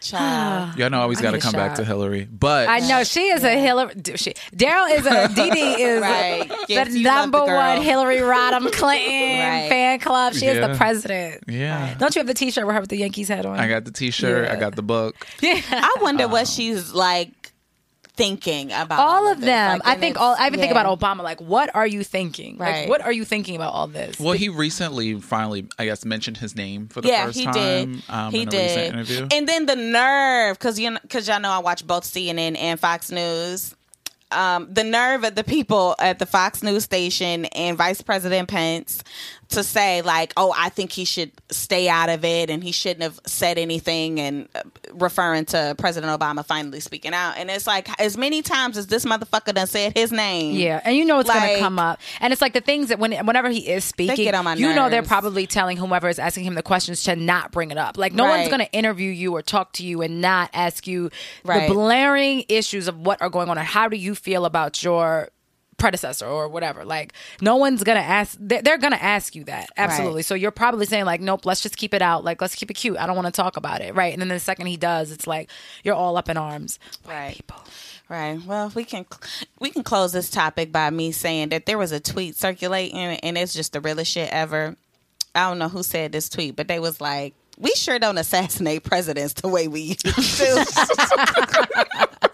[0.00, 0.78] Child.
[0.78, 3.42] Y'all know I always got to come back to Hillary, but I know she is
[3.44, 3.94] a Hillary.
[4.16, 6.48] She, Daryl is a Dee is Right.
[6.48, 9.66] the Yes, you number the one Hillary Rodham Clinton Right.
[9.68, 10.34] fan club.
[10.34, 11.44] She is the president.
[11.48, 11.94] Yeah.
[11.98, 13.58] Don't you have the T-shirt with her with the Yankees hat on?
[13.58, 14.48] I got the T-shirt.
[14.50, 15.26] I got the book.
[15.40, 15.60] Yeah.
[15.70, 17.30] I wonder what um, she's like
[18.16, 19.78] thinking about all of them.
[19.78, 20.34] Like, I think all.
[20.38, 21.22] I even think about Obama.
[21.22, 22.56] Like, what are you thinking?
[22.58, 22.88] Like, Right.
[22.88, 24.18] what are you thinking about all this?
[24.18, 27.54] Well, he recently finally, I guess, mentioned his name for the yeah, first he time.
[27.54, 28.02] did.
[28.08, 28.76] Um, he in a did.
[28.76, 29.28] recent interview.
[29.32, 33.10] And then the nerve, because you because y'all know I watch both CNN and Fox
[33.10, 33.74] News.
[34.32, 39.04] Um, the nerve of the people at the Fox News station and Vice President Pence
[39.48, 43.02] to say like, "Oh, I think he should stay out of it, and he shouldn't
[43.02, 44.62] have said anything," and uh,
[44.94, 47.34] referring to President Obama finally speaking out.
[47.38, 50.96] And it's like, as many times as this motherfucker done said his name, Yeah, and
[50.96, 53.48] you know it's gonna Like- come up, and it's like the things that when whenever
[53.48, 56.54] he is speaking, get on my you know they're probably telling whomever is asking him
[56.54, 57.96] the questions to not bring it up.
[57.96, 61.10] Like no one's gonna interview you or talk to you and not ask you
[61.44, 61.68] Right.
[61.68, 65.28] the blaring issues of what are going on and how do you feel about your
[65.78, 66.84] predecessor or whatever.
[66.84, 69.68] Like no one's gonna ask they're, gonna ask you that.
[69.76, 70.22] Absolutely.
[70.22, 72.24] So you're probably saying like nope let's just keep it out.
[72.24, 72.98] Like let's keep it cute.
[72.98, 73.94] I don't want to talk about it.
[73.94, 74.12] Right.
[74.12, 75.50] And then the second he does it's like
[75.84, 76.78] you're all up in arms.
[77.06, 77.34] Right.
[77.36, 77.62] people.
[78.08, 78.40] Right.
[78.46, 79.04] Well, we can
[79.58, 83.36] we can close this topic by me saying that there was a tweet circulating, and
[83.36, 84.76] it's just the realest shit ever.
[85.34, 88.84] I don't know who said this tweet, but they was like, "We sure don't assassinate
[88.84, 92.08] presidents the way we used to."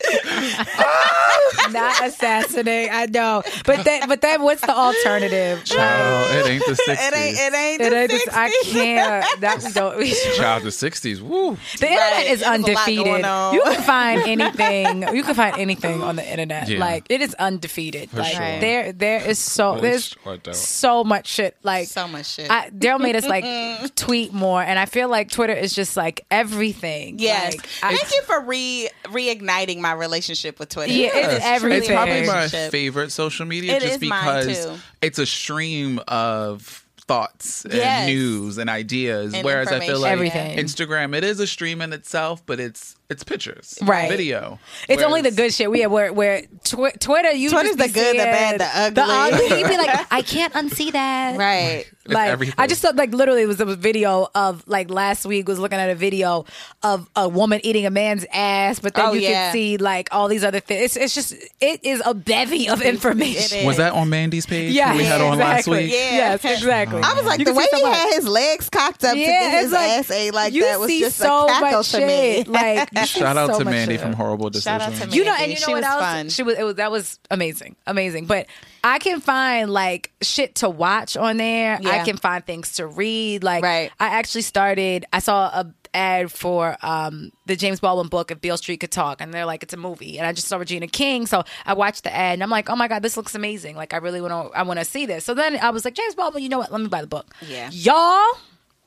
[1.70, 2.88] not assassinate.
[2.92, 5.64] I know, but then, but then, what's the alternative?
[5.64, 6.88] Child, it ain't the 60s.
[6.88, 7.38] it ain't.
[7.38, 7.80] It ain't.
[7.82, 9.40] It the ain't just- I can't.
[9.40, 9.96] That we don't.
[9.98, 11.20] We, Child, the 60s.
[11.20, 11.56] Woo.
[11.78, 12.26] the internet Right.
[12.26, 13.06] is There's undefeated.
[13.24, 15.14] You can find anything.
[15.14, 16.68] You can find anything on the internet.
[16.68, 16.78] Yeah.
[16.80, 18.12] Like it is undefeated.
[18.12, 18.60] like sure.
[18.60, 21.56] there, there is so Really there's short, so much shit.
[21.62, 22.50] Like So much shit.
[22.50, 23.44] I, Daryl made us like
[23.96, 27.18] tweet more, and I feel like Twitter is just like everything.
[27.18, 27.56] Yes.
[27.56, 30.92] Like, I- Thank you for re reigniting my relationship with Twitter.
[30.92, 31.78] Yeah, it's It's everything.
[31.78, 32.70] It's probably my relationship.
[32.72, 34.74] favorite social media It just is mine, because too.
[35.02, 38.06] it's a stream of thoughts and Yes.
[38.06, 39.34] news and ideas.
[39.34, 40.56] And whereas I feel like Everything.
[40.58, 44.08] Instagram, it is a stream in itself, but it's it's pictures, Right.
[44.08, 44.60] Video.
[44.88, 45.68] It's only the good shit.
[45.68, 47.32] We have where where twi- Twitter.
[47.32, 49.58] You Twitter's just the good, the bad, seeing the ugly.
[49.60, 51.36] You'd be like, I can't unsee that.
[51.36, 51.86] Right.
[52.10, 52.54] It's like everything.
[52.58, 55.78] I just thought like literally it was a video of like last week was looking
[55.78, 56.44] at a video
[56.82, 59.28] of a woman eating a man's ass, but then Oh, you yeah.
[59.46, 60.96] can see like all these other things.
[60.96, 63.66] It's, it's just it is a bevy of information.
[63.66, 64.72] Was that on Mandy's page?
[64.72, 65.84] Yeah, who we had on last exactly.
[65.84, 65.92] week.
[65.92, 65.98] Yeah.
[66.10, 67.00] Yes, exactly.
[67.02, 69.18] Oh, I was like, You the way he so had his legs cocked up to
[69.18, 71.78] Yeah, get his like, ass ate like you that was see just so a cackle
[71.78, 72.48] much to shit.
[72.48, 72.52] me.
[72.52, 74.00] Like Shout out so to Mandy shit.
[74.02, 75.12] from Horrible Shout out Decisions.
[75.12, 75.44] to You know, Mandy.
[75.44, 76.00] and you know She what was else?
[76.02, 76.28] fun.
[76.30, 76.58] She was.
[76.58, 78.26] It was that was amazing, amazing.
[78.26, 78.46] But
[78.82, 81.78] I can find like shit to watch on there.
[81.84, 83.42] I can find things to read.
[83.44, 83.90] Like Right.
[84.00, 85.04] I actually started.
[85.12, 89.20] I saw a ad for um the James Baldwin book if Beale Street could talk
[89.20, 92.04] and they're like it's a movie and I just saw Regina King so I watched
[92.04, 94.52] the ad and I'm like oh my god this looks amazing like I really want
[94.52, 96.60] to I want to see this so then I was like James Baldwin you know
[96.60, 97.70] what let me buy the book Yeah.
[97.72, 98.24] y'all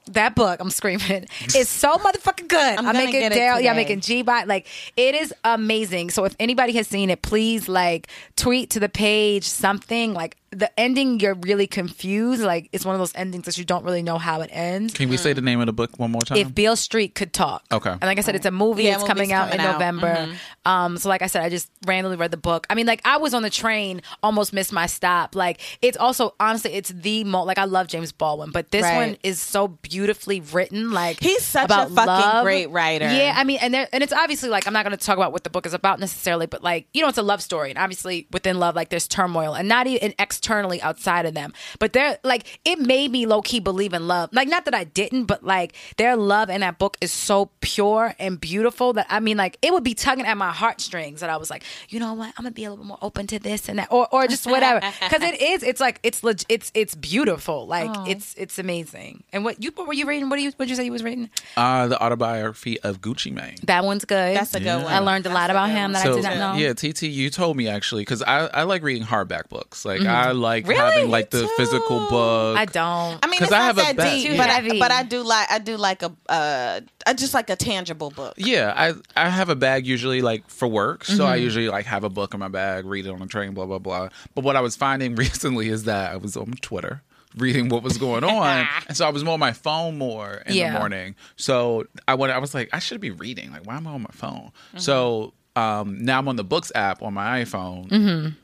[0.08, 2.78] that book I'm screaming is so motherfucking good.
[2.78, 6.10] I'm I'm, making Daryl yeah I'm making G bot like it is amazing.
[6.10, 10.80] So if anybody has seen it please like tweet to the page something like the
[10.80, 14.18] ending you're really confused like it's one of those endings that you don't really know
[14.18, 16.38] how it ends Can we say the name of the book one more time?
[16.38, 17.64] if Beale Street could talk.
[17.72, 17.90] Okay.
[17.92, 18.84] And like I said, it's a movie.
[18.84, 19.74] Yeah, it's coming out in out.
[19.74, 20.30] November.
[20.66, 22.66] Um, so like I said, I just randomly read the book.
[22.70, 25.36] I mean, like I was on the train, almost missed my stop.
[25.36, 28.96] Like it's also honestly, it's the mo like I love James Baldwin, but this Right.
[28.96, 30.92] one is so beautifully written.
[30.92, 32.44] Like He's such a fucking love.
[32.44, 33.06] great writer.
[33.12, 35.32] Yeah, I mean, and there, and it's obviously like I'm not going to talk about
[35.32, 37.78] what the book is about necessarily, but like you know, it's a love story, and
[37.80, 40.14] obviously within love, like there's turmoil, and not even
[40.44, 44.30] externally outside of them, but they're like it made me low key believe in love.
[44.34, 48.14] Like not that I didn't, but like their love in that book is so pure
[48.20, 51.38] and beautiful that I mean, like it would be tugging at my heartstrings that I
[51.38, 53.70] was like, you know what, I'm gonna be a little bit more open to this
[53.70, 55.64] and that, or or just whatever, because it is.
[55.64, 57.66] It's like it's leg- it's it's beautiful.
[57.66, 59.24] Like it's it's amazing.
[59.32, 60.30] And what you what were you reading?
[60.30, 61.30] What do you what did you say you was reading?
[61.56, 63.56] uh, the autobiography of Gucci Mane.
[63.64, 64.36] That one's good.
[64.36, 64.92] That's a good one.
[64.92, 65.92] I learned a lot That's a about him one.
[65.94, 66.60] that I did not know.
[66.60, 69.86] yeah, TT, you told me actually because I, I like reading hardback books.
[69.86, 70.10] Like Mm-hmm.
[70.10, 70.80] I like Really?
[70.80, 72.58] having like the physical book.
[72.58, 73.20] I don't.
[73.24, 74.72] I mean, 'Cause it's I not have a that bag- deep, but heavy.
[74.78, 78.10] I, but I do like I do like a uh, I just like a tangible
[78.12, 78.34] book.
[78.38, 81.44] Yeah, I I have a bag usually like for work, so I Mm-hmm.
[81.44, 83.80] usually like have a book in my bag, read it on the train, blah blah
[83.80, 84.10] blah.
[84.36, 87.02] But what I was finding recently is that I was on Twitter
[87.36, 90.54] reading what was going on, and so I was more on my phone more in
[90.56, 90.74] Yeah.
[90.74, 91.16] the morning.
[91.36, 93.52] So I went, I was like, I should be reading.
[93.52, 94.52] Like, why am I on my phone?
[94.70, 94.78] Mm-hmm.
[94.78, 98.36] So um, now I'm on the Books app on my iPhone.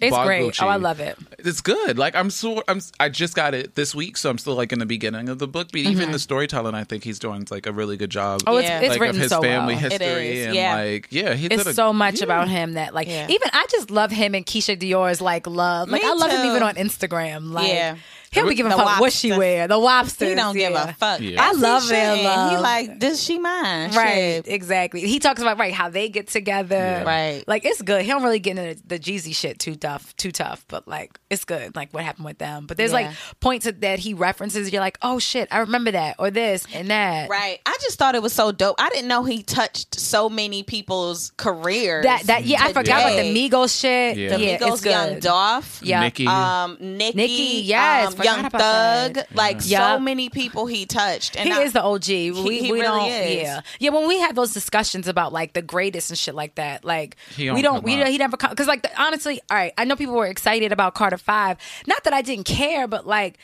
[0.00, 0.52] It's Bought great.
[0.52, 0.62] Gucci.
[0.62, 1.16] Oh, I love it.
[1.38, 1.96] It's good.
[1.98, 4.78] Like I'm so I'm I just got it this week, so I'm still like in
[4.78, 5.68] the beginning of the book.
[5.72, 8.40] But even the storytelling, I think he's doing like a really good job.
[8.40, 8.48] Mm-hmm.
[8.50, 8.80] Oh, it's, Yeah.
[8.80, 9.88] it's written of his so family well.
[9.90, 10.74] history is, and yeah.
[10.74, 12.24] like yeah, he It's did a, so much yeah.
[12.24, 13.26] about him that like Yeah.
[13.28, 15.88] even I just love him and Keyshia Ka'oir's like love.
[15.88, 17.52] Like Me I love him even on Instagram.
[17.52, 17.96] Like Yeah.
[18.36, 19.66] He'll be giving a The fuck what she wear.
[19.68, 20.28] The lobsters.
[20.30, 21.20] He don't give a fuck.
[21.20, 21.42] Yeah.
[21.42, 22.50] I As love their shouldn't.
[22.50, 23.94] He like, does she mind?
[23.94, 24.48] Right, Shit.
[24.48, 25.00] exactly.
[25.00, 27.02] He talks about right how they get together.
[27.06, 27.44] Right.
[27.46, 28.02] like it's good.
[28.02, 31.44] He don't really get into the Jeezy shit too tough, too tough, but like it's
[31.44, 31.74] good.
[31.76, 32.66] Like what happened with them.
[32.66, 33.08] But there's Yeah.
[33.08, 34.72] like points that- that he references.
[34.72, 37.28] You're like, oh shit, I remember that or this and that.
[37.28, 37.60] Right.
[37.66, 38.76] I just thought it was so dope.
[38.78, 42.04] I didn't know he touched so many people's careers.
[42.04, 43.48] That that yeah, I forgot about the today.
[43.48, 44.16] Migos shit.
[44.16, 44.36] Yeah.
[44.36, 44.90] Yeah, The it's Migos, good.
[44.90, 45.80] Young Dolph.
[45.82, 46.00] Yeah.
[46.00, 46.26] Nicki.
[46.26, 49.34] Um, Nicki, Nicki, yes, um, forgot Young Thug, that.
[49.34, 50.02] like so Yup.
[50.02, 52.06] many people he touched, and he I- is the OG.
[52.08, 53.42] We, he we really don't, is.
[53.42, 53.90] yeah, yeah.
[53.90, 57.46] When we had those discussions about like the greatest and shit like that, like we
[57.46, 59.72] don't don't, come we he never because like the, honestly, all right.
[59.78, 61.58] I know people were excited about Carter Five.
[61.86, 63.38] Not that I didn't care, but like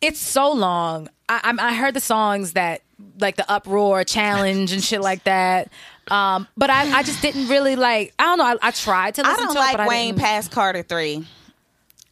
[0.00, 1.08] it's so long.
[1.28, 2.82] I, I'm- I heard the songs that
[3.20, 5.70] like the uproar challenge and shit like that.
[6.10, 8.14] Um, but I, I just didn't really like.
[8.18, 8.44] I don't know.
[8.44, 11.26] I, I tried to I don't to like it, but Wayne didn't- past Carter three.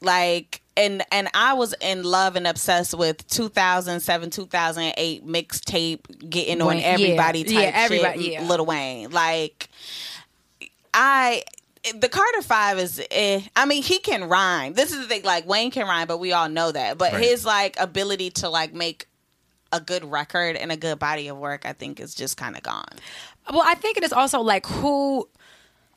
[0.02, 6.68] Like and and I was in love and obsessed with 2007 2008 mixtape getting on
[6.68, 6.84] Wayne- yeah.
[6.86, 8.32] everybody type Yeah, everybody, shit.
[8.34, 8.42] yeah.
[8.48, 9.10] Lil Wayne.
[9.10, 9.68] Like
[10.94, 11.42] I
[12.00, 14.72] the Carter Five is, eh, I mean, he can rhyme.
[14.72, 15.22] This is the thing.
[15.22, 16.98] Like Wayne can rhyme, but we all know that.
[16.98, 17.22] But Right.
[17.22, 19.06] his like ability to like make
[19.72, 22.62] a good record and a good body of work, I think, is just kind of
[22.62, 22.88] gone.
[23.52, 25.28] Well, I think it is also like who.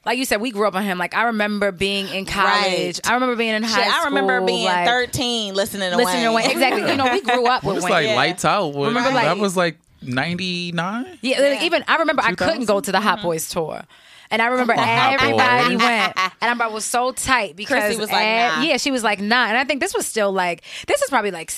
[0.06, 0.98] Like you said, we grew up on him.
[0.98, 2.98] Like I remember being in college.
[2.98, 3.00] Right.
[3.10, 4.02] I remember being in high Shit, school.
[4.02, 6.36] I remember being like, 13 listening to listening to Wayne.
[6.48, 6.52] Wayne.
[6.52, 6.90] Exactly.
[6.90, 7.92] You know, we grew up with It was Wayne.
[7.94, 8.16] like Yeah.
[8.16, 8.74] lights out.
[8.74, 11.18] Was, Remember, like- that was like ninety nine.
[11.22, 13.28] Yeah, like, even I remember I couldn't go to the Hot mm-hmm.
[13.28, 13.84] Boys tour.
[14.32, 18.00] And I remember Hot everybody went, and I remember I was so tight because Chrissy
[18.00, 18.62] was like, ev- nah.
[18.62, 21.32] yeah, she was like nine, and I think this was still like this is probably
[21.32, 21.50] like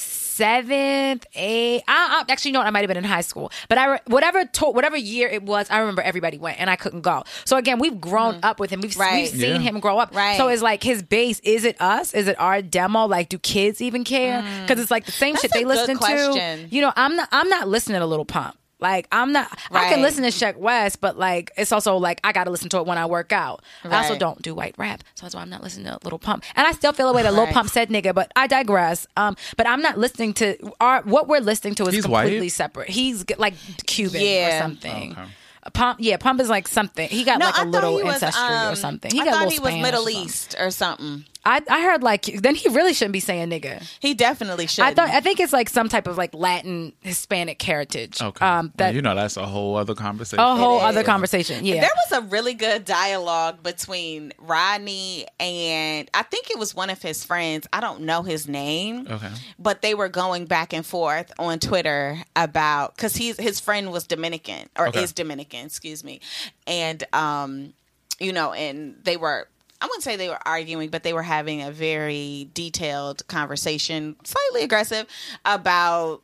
[0.42, 1.84] seventh, eighth.
[1.88, 4.00] I, I actually you know what, I might have been in high school, but I
[4.08, 7.24] whatever tour, whatever year it was, I remember everybody went, and I couldn't go.
[7.46, 8.82] So again, we've grown up with him.
[8.82, 8.98] We've.
[8.98, 9.24] Right.
[9.24, 9.70] we've seen Yeah.
[9.70, 10.16] him grow up.
[10.16, 10.38] Right.
[10.38, 11.40] So it's like his base.
[11.42, 12.14] Is it us?
[12.14, 13.06] Is it our demo?
[13.06, 14.44] Like, do kids even care?
[14.62, 15.42] Because it's like the same Mm.
[15.42, 16.00] That's shit they a good listen to.
[16.00, 16.68] question.
[16.72, 17.30] You know, I'm not.
[17.32, 18.58] I'm not listening to Lil Pump.
[18.82, 19.48] Like I'm not.
[19.72, 22.68] I can listen to Sheck Wes, but like it's also like I got to listen
[22.70, 23.64] to it when I work out.
[23.84, 26.44] I also don't do white rap, so that's why I'm not listening to Lil Pump.
[26.56, 29.06] And I still feel the way that Lil Pump said nigga, but I digress.
[29.16, 32.24] Um, but I'm not listening to our what we're listening to is He's white?
[32.24, 32.90] completely separate.
[32.90, 33.54] He's like
[33.86, 34.62] Cuban or Yeah.
[34.62, 35.12] something.
[35.12, 35.26] Okay.
[35.74, 37.08] Pump, yeah, Pump is like something.
[37.08, 39.12] He got No, like a I thought little he was, ancestry or um, something.
[39.12, 40.10] He I got a thought little he was Middle or.
[40.10, 41.24] East or something.
[41.44, 43.82] I, I heard like then he really shouldn't be saying nigga.
[44.00, 44.86] He definitely should.
[44.86, 48.22] I thought I think it's like some type of like Latin Hispanic heritage.
[48.22, 48.46] Okay.
[48.46, 50.40] Um, Well, that you know that's a whole other conversation.
[50.44, 51.06] a whole It other is.
[51.06, 51.66] conversation.
[51.66, 51.82] Yeah.
[51.82, 57.02] There was a really good dialogue between Rodney and I think it was one of
[57.02, 57.68] his friends.
[57.74, 59.08] I don't know his name.
[59.10, 59.30] Okay.
[59.58, 64.06] But they were going back and forth on Twitter about because he's his friend was
[64.06, 65.02] Dominican or Okay.
[65.04, 66.20] is Dominican, excuse me,
[66.68, 67.74] and um,
[68.20, 69.48] you know, and they were.
[69.82, 74.64] I wouldn't say they were arguing, but they were having a very detailed conversation, slightly
[74.64, 75.08] aggressive,
[75.44, 76.22] about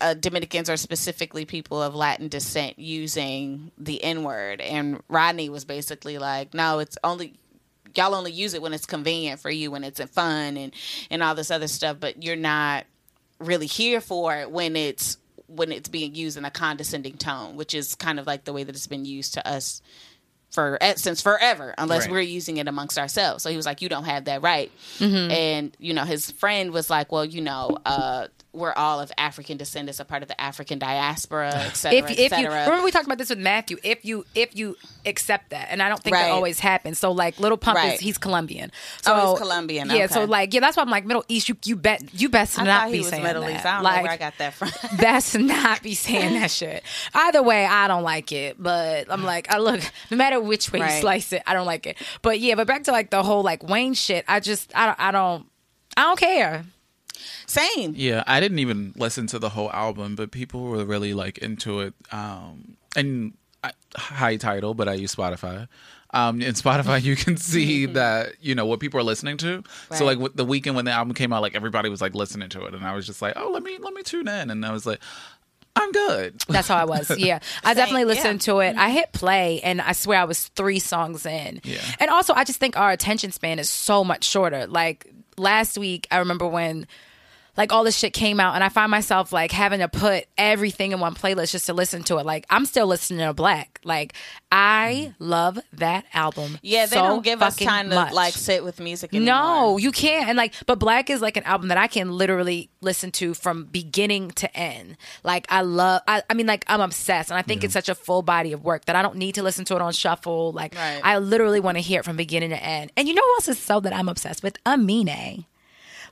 [0.00, 4.62] uh, Dominicans or specifically people of Latin descent using the N word.
[4.62, 7.34] And Rodney was basically like, no, it's only.
[7.94, 10.72] Y'all only use it when it's convenient for you, when it's fun, and
[11.10, 11.98] and all this other stuff.
[12.00, 12.86] But you're not
[13.38, 17.74] really here for it when it's when it's being used in a condescending tone, which
[17.74, 19.82] is kind of like the way that it's been used to us
[20.52, 22.12] for since forever, unless Right.
[22.12, 23.42] we're using it amongst ourselves.
[23.42, 25.30] So he was like, "You don't have that right," Mm-hmm.
[25.30, 29.56] and you know, his friend was like, "Well, you know, uh, we're all of African
[29.56, 32.84] descendants, a part of the African diaspora, et cetera, if et if you cetera." remember
[32.84, 36.00] we talked about this with Matthew, if you if you accept that, and I don't
[36.00, 36.26] think Right.
[36.26, 36.96] that always happens.
[36.98, 37.94] So like Lil Pump Right.
[37.94, 38.70] is he's Colombian.
[39.02, 40.06] So Oh, he's Colombian, Yeah.
[40.06, 41.48] So like yeah, that's why I'm like Middle East.
[41.48, 43.56] You you bet you best I not be saying Middle that.
[43.56, 43.66] East.
[43.66, 44.70] I don't like, know where I got that from.
[44.98, 46.84] That's not be saying that shit.
[47.14, 48.62] Either way, I don't like it.
[48.62, 51.86] But I'm like, I look, no matter which way you slice it, I don't like
[51.86, 51.96] it.
[52.22, 54.24] But yeah, but back to like the whole like Wayne shit.
[54.28, 55.46] I just, I don't, I don't,
[55.96, 56.64] I don't care.
[57.52, 57.92] Same.
[57.94, 61.80] Yeah, I didn't even listen to the whole album, but people were really like into
[61.80, 61.92] it.
[62.10, 65.68] Um, and I, high TIDAL, but I use Spotify.
[66.14, 69.62] Um, in Spotify, you can see that you know what people are listening to.
[69.92, 72.48] So like with the weekend when the album came out, like everybody was like listening
[72.50, 74.64] to it, and I was just like, oh, let me let me tune in, and
[74.64, 75.00] I was like,
[75.76, 76.42] I'm good.
[76.48, 77.10] That's how I was.
[77.18, 77.40] Yeah.
[77.62, 78.14] I definitely yeah.
[78.14, 78.76] listened to it.
[78.76, 81.60] I hit play and I swear I was three songs in.
[81.64, 81.78] Yeah.
[82.00, 84.66] And also, I just think our attention span is so much shorter.
[84.66, 86.86] Like last week, I remember when
[87.56, 90.92] like all this shit came out and I find myself like having to put everything
[90.92, 92.26] in one playlist just to listen to it.
[92.26, 93.80] Like I'm still listening to Black.
[93.84, 94.14] Like
[94.50, 95.14] I mm.
[95.18, 96.58] love that album.
[96.62, 98.12] Yeah, they so don't give us time to much.
[98.12, 99.34] like sit with music anymore.
[99.34, 100.28] No, you can't.
[100.28, 103.64] And like, but Black is like an album that I can literally listen to from
[103.64, 104.96] beginning to end.
[105.24, 106.02] Like, I love.
[106.06, 108.64] I, I mean, like, I'm obsessed, and I think it's such a full body of
[108.64, 110.52] work that I don't need to listen to it on shuffle.
[110.52, 111.00] Like, Right.
[111.04, 112.92] I literally want to hear it from beginning to end.
[112.96, 114.56] And you know who else is so that I'm obsessed with?
[114.66, 115.44] Amine.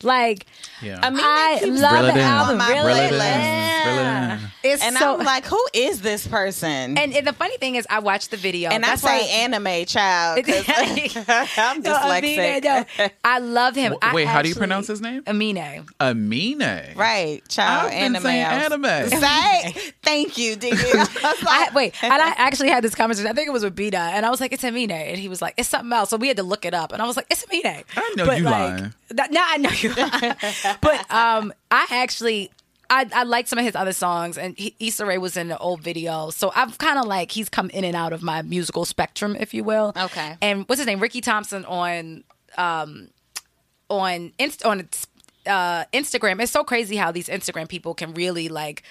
[0.02, 0.46] Like,
[0.82, 0.98] Yeah.
[1.02, 2.52] I mean, I love Reel the album.
[2.52, 3.20] on my Reel Reel it it in.
[3.20, 3.86] in.
[3.86, 4.50] Reel it in.
[4.62, 5.18] It's and so.
[5.18, 6.96] I'm like, who is this person?
[6.98, 9.84] and, and the funny thing is, I watched the video, and I say why- anime
[9.86, 10.38] child.
[10.48, 12.18] I'm No, dyslexic.
[12.18, 12.60] Amine,
[12.98, 13.08] no.
[13.24, 13.94] I love him.
[14.02, 15.22] I Wait, how do you pronounce his name?
[15.26, 15.86] Amine.
[15.98, 16.94] Amine.
[16.96, 17.86] Right, child.
[17.86, 18.26] I've been anime.
[18.26, 19.20] I was- anime.
[19.20, 20.76] Say, thank you, Didi.
[20.76, 23.30] I was I, like, wait, and I actually had this conversation.
[23.30, 25.40] I think it was with Bida, and I was like, "It's Amine," and he was
[25.42, 27.26] like, "It's something else." So we had to look it up, and I was like,
[27.30, 28.94] "It's Amine." I know But, you like, lying.
[29.10, 29.89] That, no, I know you.
[30.80, 32.50] but um, I actually.
[32.92, 35.56] I, I like some of his other songs, and he, Issa Rae was in the
[35.58, 38.84] old video, so I've kind of like he's come in and out of my musical
[38.84, 39.92] spectrum, if you will.
[39.96, 40.36] Okay.
[40.42, 40.98] And what's his name?
[40.98, 42.24] Ricky Thompson on
[42.58, 43.10] um
[43.88, 44.88] on Inst- on
[45.46, 46.40] uh, Instagram.
[46.42, 48.82] It's so crazy how these Instagram people can really like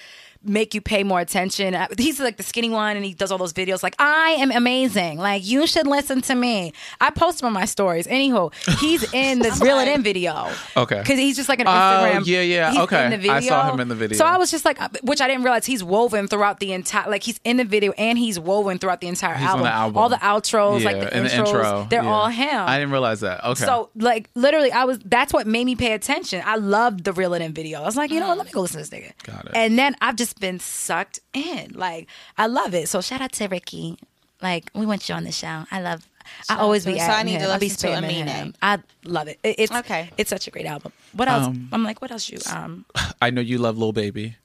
[0.42, 1.74] make you pay more attention.
[1.74, 4.50] Uh, He's like the skinny one, and he does all those videos like I am
[4.50, 5.18] amazing.
[5.18, 6.72] Like you should listen to me.
[7.00, 8.06] I post him on my stories.
[8.06, 10.50] Anywho, he's in this Reel It In video.
[10.76, 10.98] Okay.
[11.00, 12.26] because he's just like an Oh, Instagram.
[12.26, 12.70] yeah, yeah.
[12.70, 13.04] he's Okay.
[13.04, 13.32] in the video.
[13.34, 14.16] I saw him in the video.
[14.16, 17.10] So I was just like, uh, which I didn't realize he's woven throughout the entire.
[17.10, 19.64] Like he's in the video and he's woven throughout the entire album.
[19.64, 19.98] the album.
[19.98, 21.86] All the outros, like the intros, the intro.
[21.90, 22.08] they're yeah.
[22.10, 22.48] all him.
[22.66, 23.44] I didn't realize that.
[23.44, 23.64] Okay.
[23.64, 26.42] So like literally, I was that's what made me pay attention.
[26.44, 27.80] I loved the Reel It In video.
[27.82, 28.38] I was like, you know what?
[28.38, 29.12] Let me go listen to this nigga.
[29.24, 29.52] Got it.
[29.54, 31.72] And then I've just been sucked in.
[31.74, 32.06] Like
[32.38, 32.88] I love it.
[32.88, 33.98] So shout out to Ricky.
[34.42, 35.64] Like we want you on the show.
[35.70, 36.06] I love.
[36.48, 37.50] I always be So I need to him.
[37.50, 38.54] I be listen to spamming him.
[38.62, 39.38] I love it.
[39.42, 40.10] It- It's Okay.
[40.16, 40.92] It's such a great album.
[41.12, 41.46] What else?
[41.46, 42.84] Um, I'm like, what else you um
[43.20, 44.36] I know you love Lil Baby.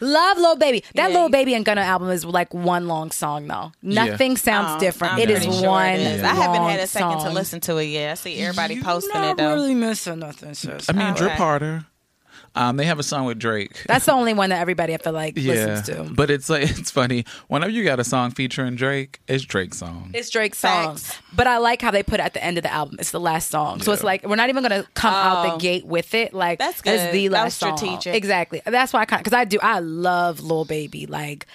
[0.00, 0.38] love?
[0.38, 0.82] Lil Baby.
[0.94, 3.72] That Yeah, Lil you- Baby and Gunna album is like one long song though.
[3.82, 5.14] Nothing sounds Oh, different.
[5.14, 5.86] I'm It is sure one.
[5.90, 6.22] it is.
[6.22, 8.12] I haven't had a second to listen to it yet.
[8.12, 9.52] I see everybody You're posting not it though.
[9.54, 10.88] really missing nothing, sis.
[10.88, 11.36] I mean, Drip Okay.
[11.36, 11.84] Harder.
[12.56, 13.82] Um, they have a song with Drake.
[13.86, 16.14] That's the only one that everybody I feel like yeah, listens to.
[16.14, 17.24] but it's like it's funny.
[17.48, 20.10] Whenever you got a song featuring Drake, it's Drake's song.
[20.14, 20.96] It's Drake's song.
[20.96, 21.18] Facts.
[21.34, 22.96] But I like how they put it at the end of the album.
[22.98, 23.82] It's the last song.
[23.82, 25.52] So it's like we're not even gonna come out Oh.
[25.52, 26.32] the gate with it.
[26.32, 27.12] Like That's It's good.
[27.12, 27.76] the That last was song.
[27.76, 28.14] strategic.
[28.14, 28.62] Exactly.
[28.64, 31.06] That's why I kind because I do I love Lil Baby.
[31.06, 31.46] Like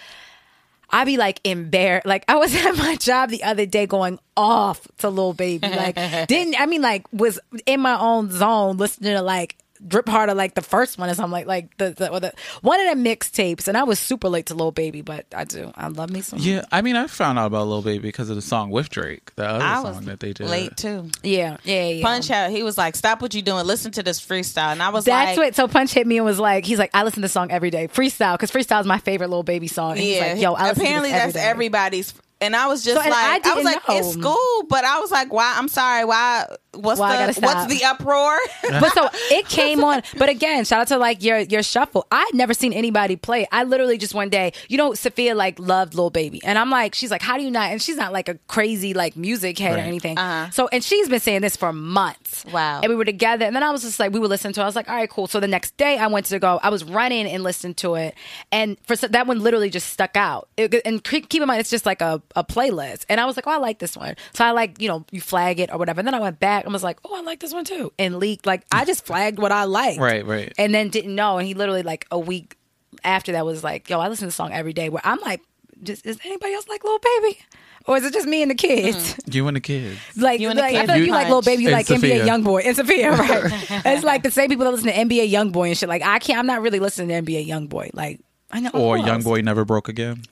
[0.93, 2.05] I be like embarrassed.
[2.05, 5.67] Like I was at my job the other day going off to Lil Baby.
[5.67, 5.95] Like
[6.27, 9.55] didn't I mean like was in my own zone listening to like
[9.87, 12.79] Drip Harder like the first one or something like like the, the, or the one
[12.87, 15.87] of the mixtapes and I was super late to Lil Baby but I do I
[15.87, 18.41] love me some yeah, I mean, I found out about Lil Baby because of the
[18.41, 20.47] song with Drake, the other I song was that they did.
[20.47, 21.09] late too.
[21.23, 22.51] yeah yeah yeah Punch out.
[22.51, 23.65] He was like, "Stop what you doing.
[23.65, 25.55] Listen to this freestyle." And I was like, That's like, what.
[25.55, 27.69] So Punch hit me and was like, he's like, I listen to this song every
[27.69, 29.91] day, freestyle, because freestyle is my favorite Lil Baby song.
[29.91, 31.49] And he's "Yeah." like, yo, I listen apparently to this that's every day.
[31.49, 32.13] everybody's.
[32.41, 34.21] And I was just So, and I like, I, was didn't like, it's know.
[34.23, 35.53] school, but I was like, why?
[35.57, 36.47] I'm sorry, why?
[36.73, 38.37] What's Why the what's the uproar?
[38.69, 40.03] But so it came on.
[40.17, 42.07] But again, shout out to like your your shuffle.
[42.09, 43.45] I'd never seen anybody play.
[43.51, 46.95] I literally just one day, you know, Sophia like loved Lil Baby, and I'm like,
[46.95, 47.71] she's like, how do you not?
[47.71, 50.17] And she's not like a crazy like music head or anything.
[50.17, 50.49] Uh-huh.
[50.51, 52.45] So and she's been saying this for months.
[52.45, 52.79] Wow.
[52.81, 54.61] And we were together, and then I was just like, we were listening to.
[54.61, 54.63] it.
[54.63, 55.27] I was like, all right, cool.
[55.27, 56.57] So the next day, I went to go.
[56.63, 58.15] I was running and listened to it,
[58.49, 60.47] and for that one literally just stuck out.
[60.55, 63.05] It- and keep keep in mind, it's just like a, a playlist.
[63.09, 64.15] And I was like, oh, I like this one.
[64.33, 65.99] So I like, you know, you flag it or whatever.
[65.99, 67.91] And then I went back and was like, oh, I like this one too.
[67.99, 69.99] And leaked like I just flagged what I liked.
[69.99, 70.51] Right, right.
[70.57, 71.37] And then didn't know.
[71.37, 72.57] And he literally like a week
[73.03, 74.89] after that was like, yo, I listen to the song every day.
[74.89, 75.41] Where I'm like,
[75.83, 77.39] just, is anybody else like Lil Baby?
[77.87, 79.15] Or is it just me and the kids?
[79.15, 79.33] Mm.
[79.33, 79.97] You and the kids.
[80.15, 81.69] Like, You and the like I kids feel like you You- like Lil Baby, you
[81.69, 82.23] And like Sophia.
[82.23, 83.51] NBA YoungBoy and Sophia, right?
[83.85, 85.89] it's like the same people that listen to NBA YoungBoy and shit.
[85.89, 87.91] Like I can't, I'm not really listening to NBA YoungBoy.
[87.95, 88.19] Like
[88.51, 89.21] I know, Or who Young?
[89.23, 90.23] Boy Never Broke Again.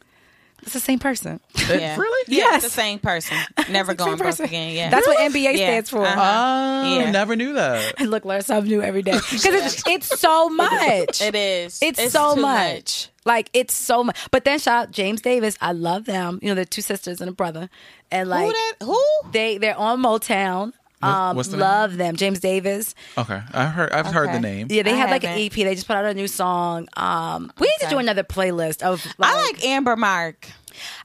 [0.64, 1.40] It's the same person.
[1.70, 1.96] Yeah.
[1.98, 2.26] Really?
[2.28, 2.64] Yeah, Yes.
[2.64, 3.38] it's the same person.
[3.70, 4.46] Never going broke person.
[4.46, 4.76] again.
[4.76, 5.68] Yeah, That's what NBA Yeah.
[5.68, 6.06] stands for.
[6.06, 6.84] Uh-huh.
[6.86, 7.12] Oh, Yeah.
[7.12, 7.96] never knew that.
[8.00, 11.22] I look, learn something new every day because it's, it's so much.
[11.22, 11.80] It is.
[11.82, 13.10] It's, so too much.
[13.26, 14.18] Like it's so much.
[14.32, 15.58] But then shout out James Davis.
[15.62, 16.40] I love them.
[16.42, 17.70] You know, they're two sisters and a brother,
[18.12, 18.74] and like Who that?
[18.86, 19.04] Who?
[19.32, 20.74] they they're on Motown.
[21.02, 21.62] Um, what's the name?
[21.62, 22.94] love them, James Davis.
[23.18, 23.92] Okay, I heard.
[23.92, 24.40] I've heard the Okay.
[24.42, 24.68] name.
[24.70, 25.40] Yeah, they I had like haven't.
[25.40, 25.54] an EP.
[25.54, 26.88] They just put out a new song.
[26.98, 27.96] Um, we need to Okay.
[27.96, 29.06] do another playlist of.
[29.18, 30.48] Like, I like Amber Mark.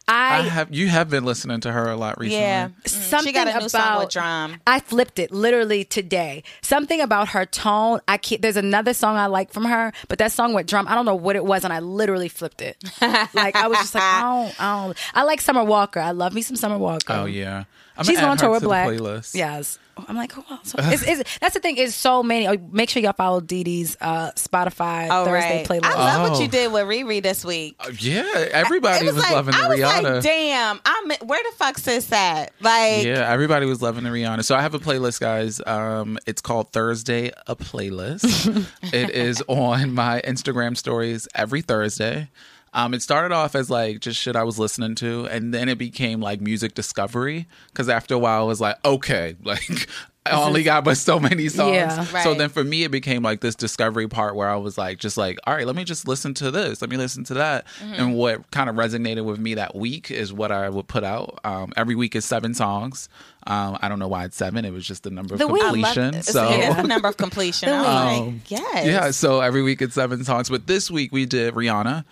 [0.06, 2.42] I I, have you have been listening to her a lot recently.
[2.44, 2.68] Yeah.
[2.84, 4.60] something she got a new about song with Drum.
[4.66, 6.42] I flipped it literally today.
[6.60, 8.00] Something about her tone.
[8.06, 8.42] I can't.
[8.42, 10.86] There's another song I like from her, but that song with drum.
[10.86, 12.76] I don't know what it was, and I literally flipped it.
[13.00, 14.98] like I was just like, I don't, I don't.
[15.14, 15.98] I like Summer Walker.
[16.00, 17.12] I love me some Summer Walker.
[17.12, 17.64] Oh yeah.
[17.96, 18.88] I'm She's gonna on add tour her with the Black.
[18.88, 19.34] playlist.
[19.34, 19.78] Yes.
[20.08, 20.74] I'm like, who else?
[20.78, 21.76] It's, it's, that's the thing.
[21.76, 22.46] Is so many.
[22.48, 25.66] oh, Make sure y'all follow Dee Dee's uh, Spotify Oh, Thursday right.
[25.68, 25.84] playlist.
[25.84, 26.42] I love what Oh.
[26.42, 27.76] you did with Riri this week.
[27.80, 30.14] Uh, Yeah, everybody it was, was, like, loving the I was Rihanna.
[30.14, 32.52] like, damn, I'm where the fuck sis at?
[32.60, 34.44] Like, Yeah, everybody was loving the Rihanna.
[34.44, 35.60] So I have a playlist, guys.
[35.66, 38.66] Um, it's called Thursday a Playlist.
[38.92, 42.28] it is on my Instagram stories every Thursday.
[42.74, 45.78] Um, it started off as like just shit I was listening to, and then it
[45.78, 47.46] became like music discovery.
[47.68, 49.88] Because after a while, I was like, okay, like
[50.26, 51.74] I only got but so many songs.
[51.74, 52.02] Yeah.
[52.24, 55.16] So then for me, it became like this discovery part where I was like, just
[55.16, 58.16] like, all right, let me just listen to this, let me listen to that, and
[58.16, 61.38] what kind of resonated with me that week is what I would put out.
[61.44, 63.08] Um, every week is seven songs.
[63.46, 64.64] Um, I don't know why it's seven.
[64.64, 66.22] It was just the number of The week- love- completion.
[66.22, 67.68] so it's the number of completion.
[67.68, 67.86] I was
[68.18, 68.86] Um, like, yes.
[68.86, 70.48] yeah, so every week it's seven songs.
[70.48, 72.04] But this week we did Rihanna.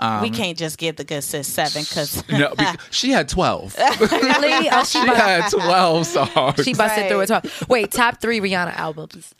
[0.00, 3.76] Um, we can't just give the good sis seven because no, because she had twelve.
[3.78, 4.68] really?
[4.70, 6.64] Oh, she she had twelve songs.
[6.64, 7.08] She busted Right.
[7.08, 7.26] through it.
[7.26, 7.68] 12.
[7.68, 9.34] Wait, top three Rihanna albums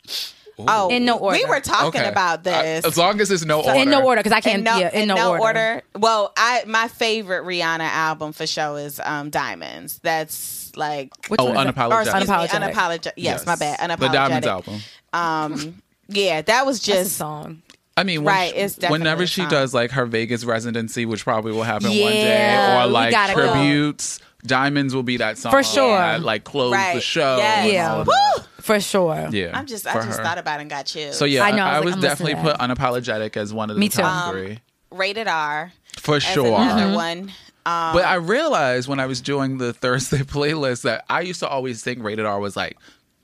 [0.67, 1.37] oh, In no order.
[1.37, 2.09] We were talking Okay.
[2.09, 2.85] about I- this.
[2.85, 3.79] as long as it's no order.
[3.79, 4.59] in no order because I can't.
[4.59, 5.81] in no, yeah, in, no, order.
[5.97, 9.99] Well, I my favorite Rihanna album for sure is um Diamonds.
[10.03, 11.67] That's like Which Oh, one?
[11.67, 11.91] Unapologetic.
[11.91, 12.61] or Unapologetic.
[12.67, 13.11] me, unapologetic.
[13.17, 13.79] Yes, my bad.
[13.79, 13.99] Unapologetic.
[13.99, 14.79] The Diamonds album.
[15.13, 17.61] Um, yeah, that was That's a just song.
[17.97, 19.49] I mean, when Right, she- it's whenever she song.
[19.49, 23.51] does like her Vegas residency, which probably will happen one day, or like gotta go.
[23.53, 25.97] tributes, Diamonds will be that song For sure.
[25.97, 27.37] that, like close the show.
[27.37, 27.71] Yes.
[27.71, 28.03] Yeah.
[28.03, 28.43] Woo!
[28.61, 29.27] For sure.
[29.31, 30.23] Yeah, I'm just I just her.
[30.23, 31.17] thought about it and got chills.
[31.17, 33.69] So yeah, I know, I I, was was, like, I'm definitely put unapologetic as one
[33.69, 34.01] of the Me too.
[34.01, 36.59] top Um, three rated R for as sure.
[36.59, 37.31] another one.
[37.65, 41.47] Um, But I realized when I was doing the Thursday playlist that I used to
[41.47, 42.77] always think rated R was like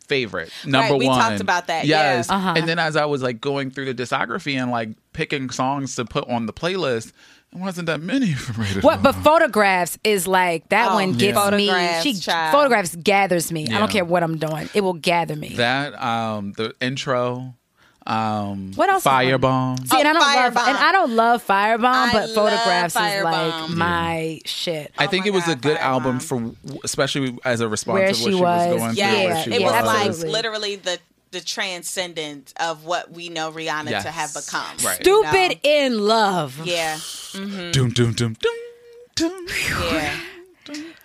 [0.08, 1.18] favorite number we one.
[1.18, 2.16] We talked about that, yeah.
[2.18, 2.54] Yes, Uh-huh.
[2.56, 6.06] and then as I was like going through the discography and like picking songs to
[6.06, 7.12] put on the playlist,
[7.54, 8.98] it wasn't that many for rated What?
[8.98, 9.04] R.
[9.04, 11.50] But photographs is like that Oh, one gets Yeah.
[11.52, 11.68] me.
[11.68, 12.52] Photographs, She child.
[12.52, 13.68] photographs gathers me.
[13.70, 14.70] I don't care what I'm doing.
[14.74, 15.50] It will gather me.
[15.56, 17.56] that um the intro,
[18.08, 19.12] um What else is?
[19.12, 19.86] Firebomb.
[19.88, 20.68] See, and I don't love Firebomb.
[20.70, 24.94] and I don't love Firebomb, I but love photographs is like my shit.
[24.98, 25.82] I think my it was a good Firebomb.
[25.82, 26.52] album for,
[26.84, 28.80] especially as a response Where to what she was, was.
[28.82, 29.12] going yeah,
[29.44, 29.52] through.
[29.54, 30.32] Yeah, it yeah, was like absolutely.
[30.32, 31.00] literally the
[31.32, 34.04] the transcendent of what we know Rihanna Yes.
[34.04, 34.78] to have become.
[34.86, 35.06] Right.
[35.06, 35.30] you know?
[35.30, 36.62] Stupid in love.
[36.66, 36.98] Yeah,
[37.34, 38.36] Doom, doom, doom, doom,
[39.16, 39.48] doom.
[39.92, 40.18] yeah.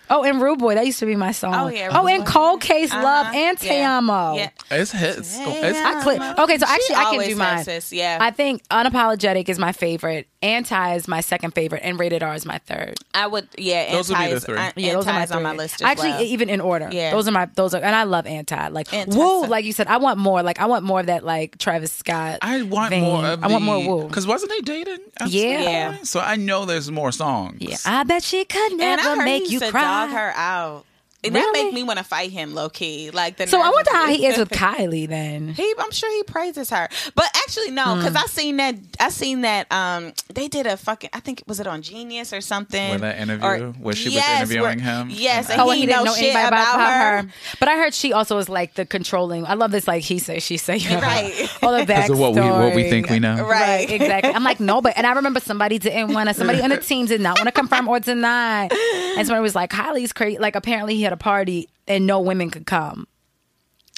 [0.09, 1.55] Oh, and Rude Boy, that used to be my song.
[1.55, 2.29] Oh, yeah, Oh, and Boy.
[2.31, 3.35] Cold Case Love Uh-huh.
[3.37, 3.97] and Te Yeah.
[3.97, 4.35] Amo.
[4.35, 4.49] Yeah.
[4.69, 5.37] It's hits.
[5.39, 6.21] It's I click.
[6.39, 7.63] Okay, so actually, I can always do has mine.
[7.65, 8.17] this, yeah.
[8.21, 10.27] I think unapologetic is my favorite.
[10.41, 12.95] Anti is my second favorite, and rated R is my third.
[13.13, 13.93] I would, yeah.
[13.93, 14.57] Those would be the anti is- three.
[14.57, 16.21] uh, Yeah, those are my anti is on my list as Actually, well.
[16.23, 16.89] even in order.
[16.91, 17.11] Yeah.
[17.11, 18.67] those are my those are, and I love anti.
[18.67, 20.43] Like Anti- woo, like you said, I want more.
[20.43, 21.23] Like I want more of that.
[21.23, 22.39] Like Travis Scott.
[22.41, 23.03] I want vein.
[23.03, 24.07] more of I want more woo.
[24.09, 24.99] Because wasn't they dating?
[25.27, 25.61] Yeah.
[25.61, 25.97] Yeah.
[26.03, 27.57] So I know there's more songs.
[27.61, 29.92] Yeah, I bet she could never make you cry.
[29.93, 30.85] Dog her out.
[31.23, 31.63] And that Really?
[31.65, 33.11] make me want to fight him low key.
[33.11, 35.49] Like the So I nerve wonder how he is with Kylie then.
[35.49, 38.75] He, I'm sure he praises her, but actually no, because I seen that.
[38.99, 39.71] I seen that.
[39.71, 41.09] Um, they did a fucking.
[41.13, 42.89] I think was it on Genius or something.
[42.89, 45.09] Where that interview, Or- where she was interviewing where- him?
[45.11, 47.29] Yes, And and Oh, he, he didn't know, know shit anybody about, her.
[47.59, 49.45] But I heard she also was like the controlling.
[49.45, 51.49] I love this, like he say, she say, Right.
[51.63, 52.13] all the Because backstory.
[52.13, 53.45] of what we what we think we know.
[53.45, 53.89] Right.
[53.89, 54.33] exactly.
[54.33, 56.33] I'm like, no, but and I remember somebody didn't want to.
[56.35, 58.67] Somebody on the team did not want to confirm or deny,
[59.17, 60.37] and somebody was like, Kylie's crazy.
[60.37, 63.07] Like apparently he had a party and no women could come.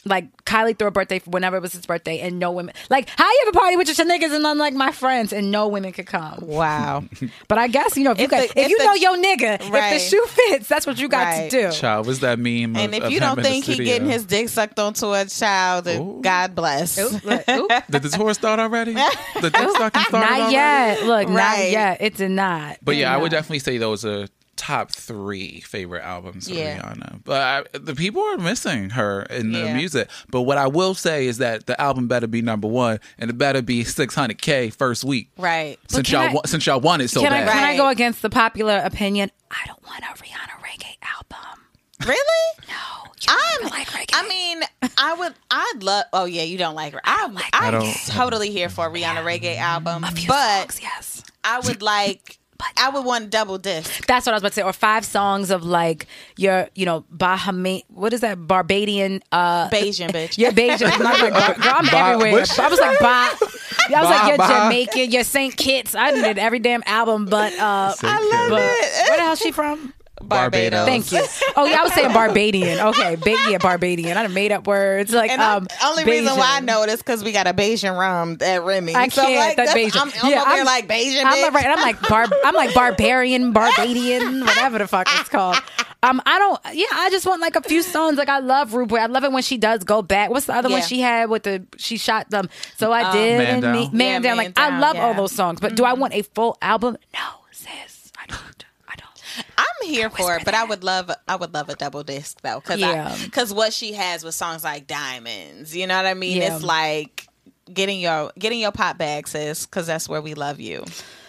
[0.08, 2.76] Like Kylie threw a birthday for whenever it was his birthday, and no women.
[2.92, 5.50] Like, how you have a party with your niggas and none like my friends, and
[5.50, 6.38] no women could come.
[6.44, 7.06] Wow.
[7.48, 8.94] But I guess you know if, you If got, the- if, if you the- know
[8.94, 11.50] your nigga, if the shoe fits, that's what you got Right.
[11.50, 11.72] to do.
[11.72, 12.76] Child, was that meme?
[12.76, 15.88] and of- if you him don't think he getting his dick sucked onto a child,
[15.88, 16.20] Ooh.
[16.22, 17.00] God bless.
[17.00, 17.68] Ooh, look, ooh.
[17.90, 18.94] Did the tour start already?
[19.42, 20.54] the dick sucking started Not already?
[20.54, 21.04] yet.
[21.04, 21.98] Look, not yet.
[22.02, 22.78] It did not.
[22.84, 26.80] But yeah, I would definitely say those are top three favorite albums of Yeah.
[26.82, 27.22] Rihanna.
[27.24, 29.76] But I, the people are missing her in the Yeah.
[29.76, 30.10] music.
[30.30, 33.38] But what I will say is that the album better be number one, and it
[33.38, 35.30] better be 600k first week.
[35.38, 35.78] Right.
[35.90, 37.52] Since y'all I- since y'all want it so Can I, bad.
[37.54, 39.32] can I go against the popular opinion?
[39.52, 41.62] I don't want a Rihanna reggae album.
[42.06, 42.58] Really?
[42.68, 43.28] No, you
[43.62, 44.12] I'm like reggae.
[44.14, 44.62] I mean,
[44.98, 45.34] I would.
[45.50, 46.06] I'd love.
[46.14, 47.02] Oh yeah, you don't like her.
[47.04, 47.34] I'm.
[47.34, 51.24] like I'm don't- totally here for a Rihanna reggae album, a few but songs, yes.
[51.44, 52.38] I would like
[52.78, 54.06] I would want double disc.
[54.08, 54.62] That's what I was about to say.
[54.62, 57.84] Or five songs of like your, you know, Bahamian.
[57.90, 58.48] What is that?
[58.48, 59.22] Barbadian.
[59.32, 60.38] Uh, Bajan bitch.
[60.38, 60.92] Your Bajan.
[60.92, 62.34] I'm like, girl, girl, I'm Ba- everywhere.
[62.42, 63.06] which- I was like, ba.
[63.06, 64.60] I was like, you're Ba- ba.
[64.64, 65.56] Jamaican, you're St.
[65.56, 65.96] Kitts.
[65.96, 69.10] I needed every damn album, but uh, Saint I love but it.
[69.10, 69.94] where the hell's she from?
[70.28, 70.86] Barbados.
[70.86, 71.24] Thank you.
[71.56, 72.80] Oh yeah, I was saying Barbadian.
[72.80, 74.18] Okay, big yeah, Barbadian.
[74.18, 75.68] I done made up words like And um.
[75.82, 78.64] I'm- only reason why I know it is because we got a Bajan rum at
[78.64, 78.96] Remy.
[78.96, 79.36] I so can't.
[79.36, 80.02] like, that that's- Bajan.
[80.24, 81.54] I'm, I'm over here like Bajan I'm bitch.
[81.54, 81.66] right.
[81.68, 82.26] I'm like bar.
[82.44, 85.58] I'm like barbarian, Barbadian, whatever the fuck it's called.
[86.04, 86.60] Um, I don't.
[86.74, 88.18] Yeah, I just want like a few songs.
[88.18, 88.98] Like I love Rude Boy.
[88.98, 90.30] I love it when she does go back.
[90.30, 92.50] What's the other one she had with the she shot them?
[92.78, 93.72] So I did Man Down.
[93.76, 94.38] me, man Yeah, down.
[94.38, 96.98] Man Like I Down, love all those songs, but do I want a full album?
[97.14, 97.20] No,
[97.52, 98.12] sis.
[98.20, 98.66] I don't.
[98.88, 99.10] I don't.
[99.58, 102.60] I'm here for it, but I would love I would love a double disc though,
[102.60, 103.16] because Yeah.
[103.24, 106.38] because what she has with songs like Diamonds, you know what I mean?
[106.38, 106.56] Yeah.
[106.56, 107.28] It's like
[107.74, 110.86] getting your getting your pop bag, sis, because that's where we love you.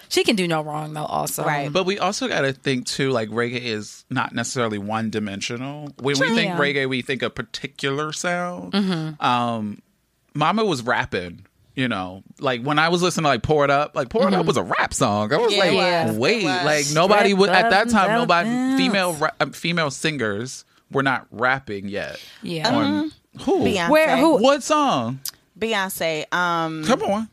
[0.09, 1.05] She can do no wrong though.
[1.05, 1.73] Also, Right.
[1.73, 5.89] But we also got to think too, like reggae is not necessarily one dimensional.
[6.01, 6.59] When we think Yeah.
[6.59, 8.73] reggae, we think a particular sound.
[8.73, 9.25] Mm-hmm.
[9.25, 9.83] Um,
[10.35, 11.47] Mama was rapping.
[11.77, 14.33] You know, like when I was listening to like "Pour It Up," like "Pour It
[14.35, 15.31] Up" was a rap song.
[15.33, 16.17] I was Yeah, like, it was.
[16.17, 16.65] wait, was.
[16.65, 18.13] like nobody Strip would at that time.
[18.19, 18.81] Nobody dance.
[18.81, 22.19] female ra- uh, female singers were not rapping yet.
[22.43, 22.75] Yeah.
[22.75, 23.13] On
[23.43, 23.61] who?
[23.61, 23.91] Beyonce.
[23.91, 24.39] Where who?
[24.43, 25.21] What song?
[25.59, 26.33] Beyonce.
[26.35, 27.29] Um, Come on.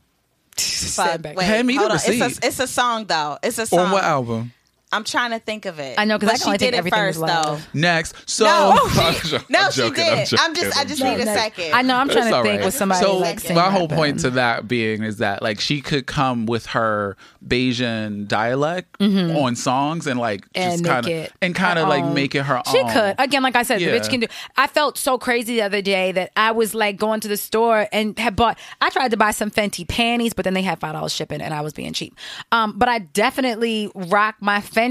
[0.58, 1.38] fuck, back.
[1.38, 1.98] wait, Hand me the hold on.
[2.06, 3.38] It's a, it's a song though.
[3.42, 3.80] It's a song.
[3.80, 4.52] On what album?
[4.94, 5.96] I'm trying to think of it.
[5.98, 7.68] I know, 'cause But I can only she think did it everything is first love.
[7.74, 7.80] though.
[7.80, 8.16] Next.
[8.30, 8.78] So No,
[9.24, 10.08] she, no, I'm she joking, did.
[10.20, 11.74] I'm joking, I'm just, I just I'm need a second.
[11.74, 11.96] I know.
[11.98, 12.66] I'm trying It's to think right.
[12.66, 13.98] with somebody So like my whole rapping.
[13.98, 19.56] point to that being is that like she could come with her Bajan dialect on
[19.56, 20.60] songs and like Mm-hmm.
[20.62, 22.14] and just kind of and kind of like own.
[22.14, 22.92] make it her She own.
[22.92, 24.28] could again, like I said, the bitch can do.
[24.58, 27.88] I felt so crazy the other day that I was like going to the store
[27.92, 28.58] and had bought.
[28.82, 31.54] I tried to buy some Fenty panties, but then they had five dollars shipping, and
[31.54, 32.16] I was being cheap.
[32.52, 34.83] Um, but I definitely rock my Fenty,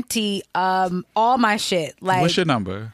[0.54, 1.94] um, all my shit.
[2.00, 2.92] Like, What's your number?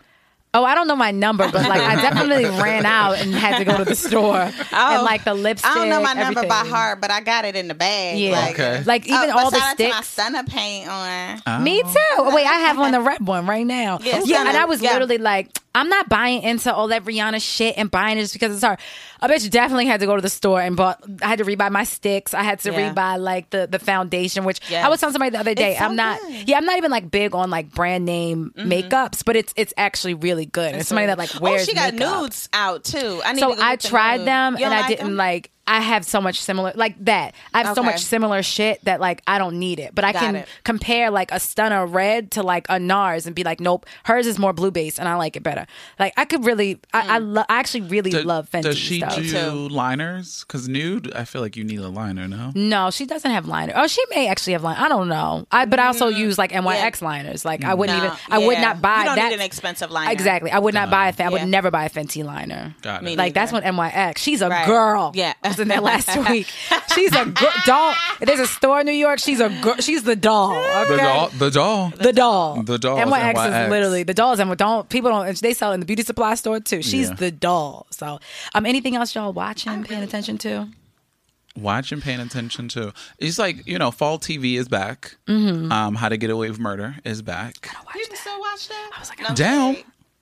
[0.55, 3.65] oh, I don't know my number, but like I definitely ran out and had to
[3.65, 5.71] go to the store and like the lipstick.
[5.71, 8.19] I don't know my number by heart, but I got it in the bag.
[8.19, 8.83] Yeah, Like, Okay.
[8.85, 10.17] like even Oh, all the shout out to my sticks.
[10.17, 11.63] Stunna paint on.
[11.63, 11.89] Me too.
[12.17, 13.99] Oh, Wait, I have on the red one right now.
[14.03, 14.93] Yeah, Yeah, and I was Yeah.
[14.95, 18.55] literally like, I'm not buying into all that Rihanna shit and buying it just because
[18.55, 18.65] it's
[19.21, 19.27] her.
[19.27, 21.03] A bitch definitely had to go to the store and bought.
[21.23, 22.35] I had to rebuy my sticks.
[22.35, 22.93] I had to Yeah.
[22.95, 24.85] rebuy like the the foundation, which Yes.
[24.85, 25.71] I was telling somebody the other day.
[25.71, 26.21] It's so I'm not.
[26.21, 26.31] good.
[26.33, 26.43] Mm-hmm.
[26.47, 30.15] Yeah, I'm not even like big on like brand name makeups, but it's it's actually
[30.15, 30.75] really good.
[30.75, 31.63] It's, somebody that like wears.
[31.63, 32.23] Oh, she got makeup.
[32.23, 33.21] nudes out too.
[33.25, 35.17] I need So I tried them You and I didn't them?
[35.17, 35.51] like.
[35.69, 37.35] I have so much similar like that.
[37.53, 40.21] I have so much similar shit that like I don't need it, but I Got
[40.23, 40.49] can it.
[40.65, 44.39] compare like a Stunna red to like a NARS and be like, nope, hers is
[44.39, 45.67] more blue base and I like it better.
[45.99, 48.99] Like I could really, I I, lo- I actually really Do- love Fenty Does she
[48.99, 49.17] stuff.
[49.17, 49.69] do too.
[49.69, 50.45] liners?
[50.47, 52.27] Because nude, I feel like you need a liner.
[52.29, 52.53] No.
[52.55, 53.73] No, she doesn't have liner.
[53.77, 54.81] Oh, she may actually have liner.
[54.81, 55.47] I don't know.
[55.53, 57.45] I but I also use like NYX liners.
[57.45, 58.03] Like I wouldn't Mm.
[58.03, 58.19] No, even.
[58.31, 59.29] I would not buy You don't that.
[59.31, 60.13] need an expensive liner.
[60.13, 60.51] Exactly.
[60.51, 61.13] I would not buy a.
[61.13, 61.33] Fe- I Yeah.
[61.33, 62.75] would never buy a Fenty liner.
[62.83, 63.19] Got Me it.
[63.19, 63.67] Like that's neither.
[63.77, 64.19] what NYX.
[64.19, 64.67] She's a Right.
[64.67, 65.13] girl.
[65.15, 65.35] Yeah.
[65.59, 66.47] I was in there last week.
[66.95, 67.53] She's a girl.
[67.67, 67.95] Doll.
[68.21, 69.77] There's a store in New York, she's a girl.
[69.77, 70.57] She's the doll.
[70.57, 70.91] Okay?
[70.91, 71.29] The doll.
[71.31, 71.91] The doll.
[71.91, 72.63] The doll.
[72.63, 74.39] The doll is NYX is literally the dolls.
[74.39, 76.83] And don't people don't they sell it in the beauty supply store too.
[76.83, 77.15] She's Yeah.
[77.17, 77.87] the doll.
[77.91, 78.21] So,
[78.55, 80.69] um, anything else y'all watching, paying attention to?
[81.57, 82.93] Watching, paying attention to.
[83.19, 85.17] It's like you know, fall TV is back.
[85.27, 87.69] Um, How to Get Away with Murder is back.
[87.97, 88.91] You can still watch that?
[88.97, 89.77] I was like, Down.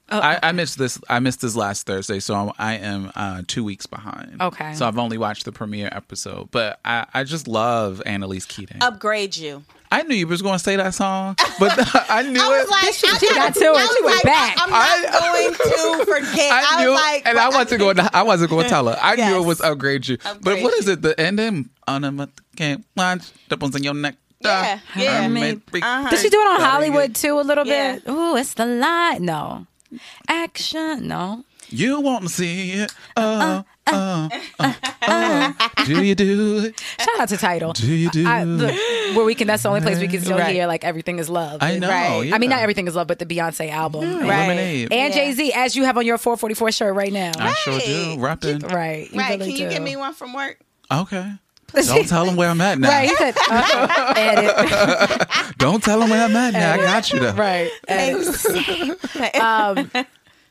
[0.09, 1.01] I, I missed this.
[1.09, 4.41] I missed this last Thursday, so I'm, I am uh, two weeks behind.
[4.41, 4.73] Okay.
[4.75, 8.79] So I've only watched the premiere episode, but I, I just love Annalise Keating.
[8.81, 9.65] upgrade you.
[9.91, 11.73] I knew you was going to say that song, but
[12.11, 12.71] I knew I was it.
[12.71, 13.67] like, She- I'm she got to it.
[13.69, 14.57] I was She went like, back.
[14.61, 16.53] I'm not I- going to forget.
[16.53, 17.97] I, I knew, was like, and I wasn't going.
[17.97, 18.99] To, I wasn't going to tell her.
[19.01, 20.19] I knew it was upgrade you.
[20.19, 20.93] but Upgrade what is you.
[20.95, 21.03] it?
[21.03, 24.17] The ending on a can't watch the ones in your neck.
[24.41, 25.21] Yeah, yeah.
[25.21, 25.61] I Maybe.
[25.73, 26.11] made- Uh-huh.
[26.11, 27.95] Did she do it on Hollywood too a little Yeah.
[27.97, 28.09] bit?
[28.09, 29.19] Ooh, it's the lie.
[29.21, 29.67] No.
[30.29, 31.07] Action.
[31.09, 31.45] No.
[31.69, 32.93] You want to see it?
[33.17, 34.29] Uh, uh,
[34.61, 34.73] uh,
[35.03, 35.53] uh.
[35.85, 36.81] Do you do it?
[37.01, 37.75] Shout out to TIDAL.
[37.75, 38.25] Do you do?
[38.25, 38.71] I, look,
[39.17, 39.49] where we can.
[39.49, 40.55] That's the only place we can still Right.
[40.55, 41.61] hear like everything is love.
[41.65, 41.89] I know.
[41.89, 42.31] Right.
[42.33, 44.05] I mean, not everything is love, but the Beyonce album.
[44.05, 44.47] And- Right.
[44.47, 44.93] Lemonade.
[44.93, 45.21] And Yeah.
[45.25, 47.33] Jay Z, as you have on your 444 shirt right now.
[47.37, 48.11] I sure do.
[48.11, 48.19] Right.
[48.19, 48.59] Rapping.
[48.61, 49.11] right.
[49.13, 49.39] You Right?
[49.41, 49.75] really Can you do.
[49.75, 50.59] give me one from work?
[50.91, 51.33] Okay.
[51.85, 52.89] Don't tell them where I'm at now.
[52.89, 53.09] Right.
[53.09, 55.29] He said, uh, edit.
[55.59, 56.73] Don't tell them where I'm at now.
[56.75, 57.33] I got you though.
[57.33, 57.71] Right.
[57.89, 59.37] Edit.
[59.41, 59.91] um,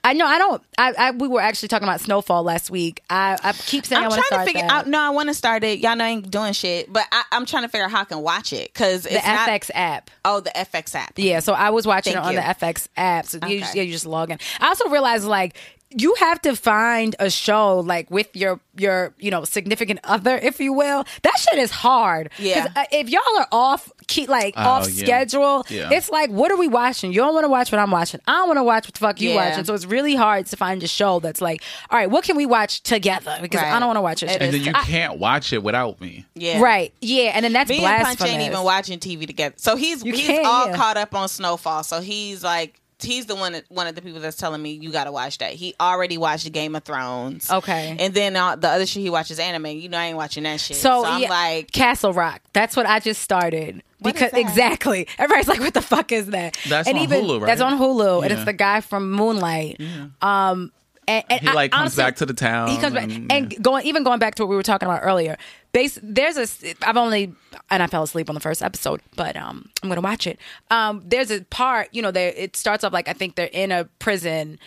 [0.04, 0.28] I know.
[0.28, 0.62] I don't.
[0.78, 1.12] I, I.
[1.12, 3.02] We were actually talking about Snowfall last week.
[3.10, 3.38] I.
[3.42, 4.72] I keep saying I'm I trying want to start figure that.
[4.72, 4.88] out.
[4.88, 5.80] No, I want to start it.
[5.80, 8.06] Y'all know I ain't doing shit, but I, I'm trying to figure out how I
[8.06, 9.50] can watch it because the it's not.
[9.50, 10.12] FX app.
[10.24, 11.14] Oh, the FX app.
[11.16, 12.40] Yeah, so I was watching Thank it on you.
[12.40, 13.26] the FX app.
[13.26, 13.66] So you, Okay.
[13.74, 14.38] yeah, you just log in.
[14.60, 15.56] I also realized like
[15.98, 20.60] you have to find a show like with your your you know significant other, if
[20.60, 21.06] you will.
[21.24, 22.68] That shit is hard Yeah.
[22.76, 25.06] uh, if y'all are off key, like Oh, off yeah.
[25.06, 25.90] schedule, Yeah.
[25.92, 27.14] it's like, what are we watching?
[27.14, 28.20] You don't want to watch what I'm watching.
[28.28, 29.50] I don't want to watch what the fuck you Yeah.
[29.50, 29.64] watching.
[29.64, 32.46] So it's really hard to find a show that's like, all right, what can we
[32.46, 33.38] watch together?
[33.42, 34.30] Because I don't want to watch it.
[34.32, 36.26] It and then you I- can't watch it without me.
[36.36, 36.60] Yeah.
[36.62, 36.94] Right.
[37.02, 37.32] Yeah.
[37.34, 39.56] And then that's Me and Punch ain't even watching TV together.
[39.58, 40.76] So he's You he's all yeah.
[40.76, 41.84] caught up on Snowfall.
[41.84, 44.92] So he's like he's the one that, one of the people that's telling me you
[44.92, 45.54] got to watch that.
[45.54, 47.50] He already watched Game of Thrones.
[47.50, 47.96] Okay.
[48.00, 49.68] And then uh, the other shit he watches anime.
[49.68, 50.78] You know I ain't watching that shit.
[50.78, 52.42] So, So, I'm yeah, like Castle Rock.
[52.54, 53.82] That's what I just started.
[54.00, 54.40] What is because that?
[54.40, 57.48] exactly, everybody's like, "What the fuck is that?" That's and on even, Hulu, right?
[57.48, 59.82] That's on Hulu, and it's the guy from Moonlight.
[60.22, 60.72] Um,
[61.08, 62.70] and, and He I- like comes honestly, back to the town.
[62.70, 65.02] He comes back, and- and going even going back to what we were talking about
[65.04, 65.38] earlier.
[65.72, 66.74] Base, there's a.
[66.88, 67.34] I've only
[67.70, 70.40] and I fell asleep on the first episode, but um, I'm gonna watch it.
[70.72, 73.72] Um, there's a part, you know, there it starts off like I think they're in
[73.72, 74.58] a prison.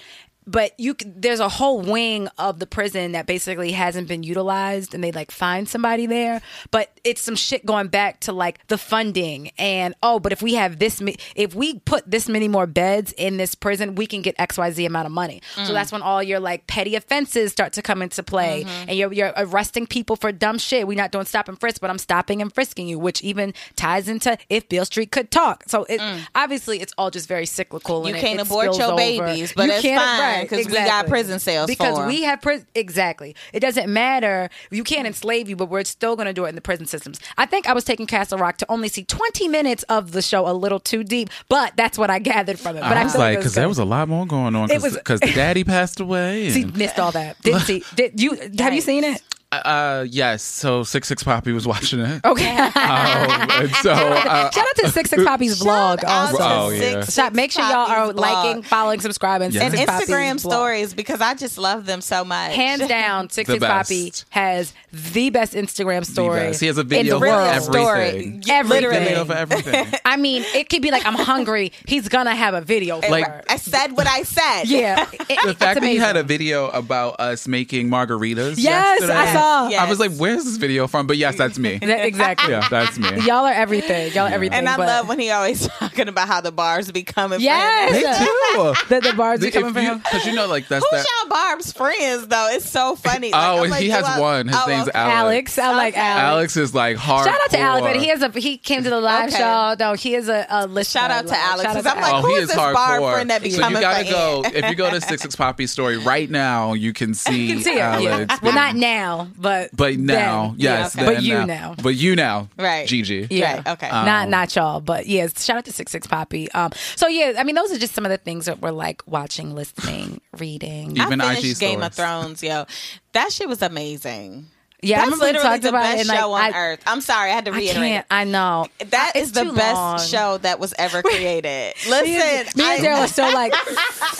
[0.48, 5.04] But you, there's a whole wing of the prison that basically hasn't been utilized, and
[5.04, 6.40] they like find somebody there.
[6.70, 10.54] But it's some shit going back to like the funding and oh, but if we
[10.54, 11.02] have this,
[11.36, 14.70] if we put this many more beds in this prison, we can get X Y
[14.70, 15.42] Z amount of money.
[15.54, 15.72] So mm.
[15.72, 18.88] that's when all your like petty offenses start to come into play, mm-hmm.
[18.88, 20.86] and you're you're arresting people for dumb shit.
[20.86, 24.08] We're not doing stop and frisk, but I'm stopping and frisking you, which even ties
[24.08, 25.64] into if Beale Street could talk.
[25.66, 26.20] So it mm.
[26.34, 28.06] obviously it's all just very cyclical.
[28.08, 28.96] You can't abort your over.
[28.96, 32.08] babies, but You it's can't- fine, right, 'cause we got prison cells because for 'em.
[32.08, 32.66] we have prison.
[32.74, 34.50] Exactly, it doesn't matter.
[34.70, 37.18] You can't enslave you, but we're still going to do it in the prison systems.
[37.36, 40.48] I think I was taking Castle Rock to only see 20 minutes of the show,
[40.48, 42.80] a little too deep, but that's what I gathered from it.
[42.80, 44.70] But I was feel like, because there was a lot more going on.
[44.70, 46.50] It was- Because daddy passed away.
[46.50, 47.40] See, missed all that.
[47.42, 47.82] Didn't see.
[47.94, 48.36] Did you?
[48.58, 49.22] Have you seen it?
[49.50, 50.42] Uh, yes.
[50.42, 52.24] So Six Six Poppy was watching it.
[52.24, 52.56] Okay.
[52.56, 56.04] Um, and so uh, Shout out to Six Six Poppy's vlog.
[56.04, 57.00] Also, Oh, yeah.
[57.02, 58.32] Six Shout- make sure y'all are Poppy's blog.
[58.46, 59.52] liking, following, subscribing.
[59.52, 59.60] Yeah.
[59.60, 60.52] Six and Six Poppy's Instagram blog.
[60.52, 62.54] stories because I just love them so much.
[62.54, 66.40] Hands down, Six Six Poppy has the best Instagram story.
[66.40, 66.60] best.
[66.60, 67.48] He has a in video the for world.
[67.48, 68.42] everything.
[68.42, 68.54] story.
[68.54, 68.90] Everything.
[68.90, 69.86] video for everything.
[70.04, 71.72] I mean, it could be like I'm hungry.
[71.86, 73.00] He's gonna have a video.
[73.00, 73.42] For Like- her.
[73.48, 74.64] I said what I said.
[74.64, 75.06] yeah.
[75.12, 78.54] It- the it's fact that he had a video about us making margaritas.
[78.58, 79.68] Yes, yesterday, I saw.
[79.68, 79.80] Yes.
[79.80, 81.78] I was like, "Where's this video from?" But yes, that's me.
[81.88, 82.50] That- exactly.
[82.52, 83.08] Yeah, that's me.
[83.20, 84.12] Y'all are everything.
[84.12, 84.58] Y'all are everything.
[84.58, 87.40] And I but- love when he always talking about how the bars be coming.
[87.40, 87.92] Yes.
[87.92, 88.74] Me too.
[88.88, 89.98] that the bars are coming from him.
[89.98, 91.06] Because you know, like that's Who's that.
[91.22, 92.48] y'all Barb's friends though?
[92.52, 93.32] It's so funny.
[93.32, 94.48] Like, Oh, I'm like, he has I- one.
[94.48, 94.98] His Oh, name's okay.
[94.98, 95.58] Alex.
[95.58, 96.00] Alex, I like Okay.
[96.02, 96.22] Alex.
[96.22, 97.26] Alex is like hard.
[97.26, 99.38] Shout out to Alex, but he has a he came to the live Okay.
[99.38, 99.74] show.
[99.78, 101.00] No, he is a, a listener.
[101.00, 102.24] Shout out to Alex, shout to I'm like, oh, Alex.
[102.24, 103.12] Oh, who he is is this bar hardcore.
[103.14, 105.98] friend that be so you gotta go if you go to Six Six Poppy story
[105.98, 106.72] right now.
[106.74, 107.76] You can see, you can see.
[107.76, 107.94] Yeah.
[108.00, 108.42] Alex.
[108.42, 110.54] Well, not now, but But now, then.
[110.58, 111.44] yes, Yeah, then but you now.
[111.44, 111.74] now.
[111.82, 112.86] But you now, Right.
[112.86, 113.26] Gigi.
[113.30, 113.56] Yeah.
[113.56, 113.88] Right, okay.
[113.88, 115.26] not not y'all, but yeah.
[115.36, 116.50] Shout out to Six Six Poppy.
[116.52, 116.70] Um.
[116.96, 119.54] So yeah, I mean, those are just some of the things that we're like watching,
[119.54, 120.96] listening, reading.
[120.96, 121.94] Even I IG finished Game of.
[121.94, 122.64] Thrones, yo.
[123.12, 124.46] That shit was amazing.
[124.80, 126.00] Yeah, That's literally talked the about best it.
[126.02, 126.82] And like, show on I, earth.
[126.86, 127.76] I'm sorry, I had to I reiterate.
[127.78, 128.06] can't.
[128.12, 129.98] I know That It's is the best long.
[129.98, 131.74] show that was ever created.
[131.88, 133.54] Listen, Me and, me and I- Daryl are still like,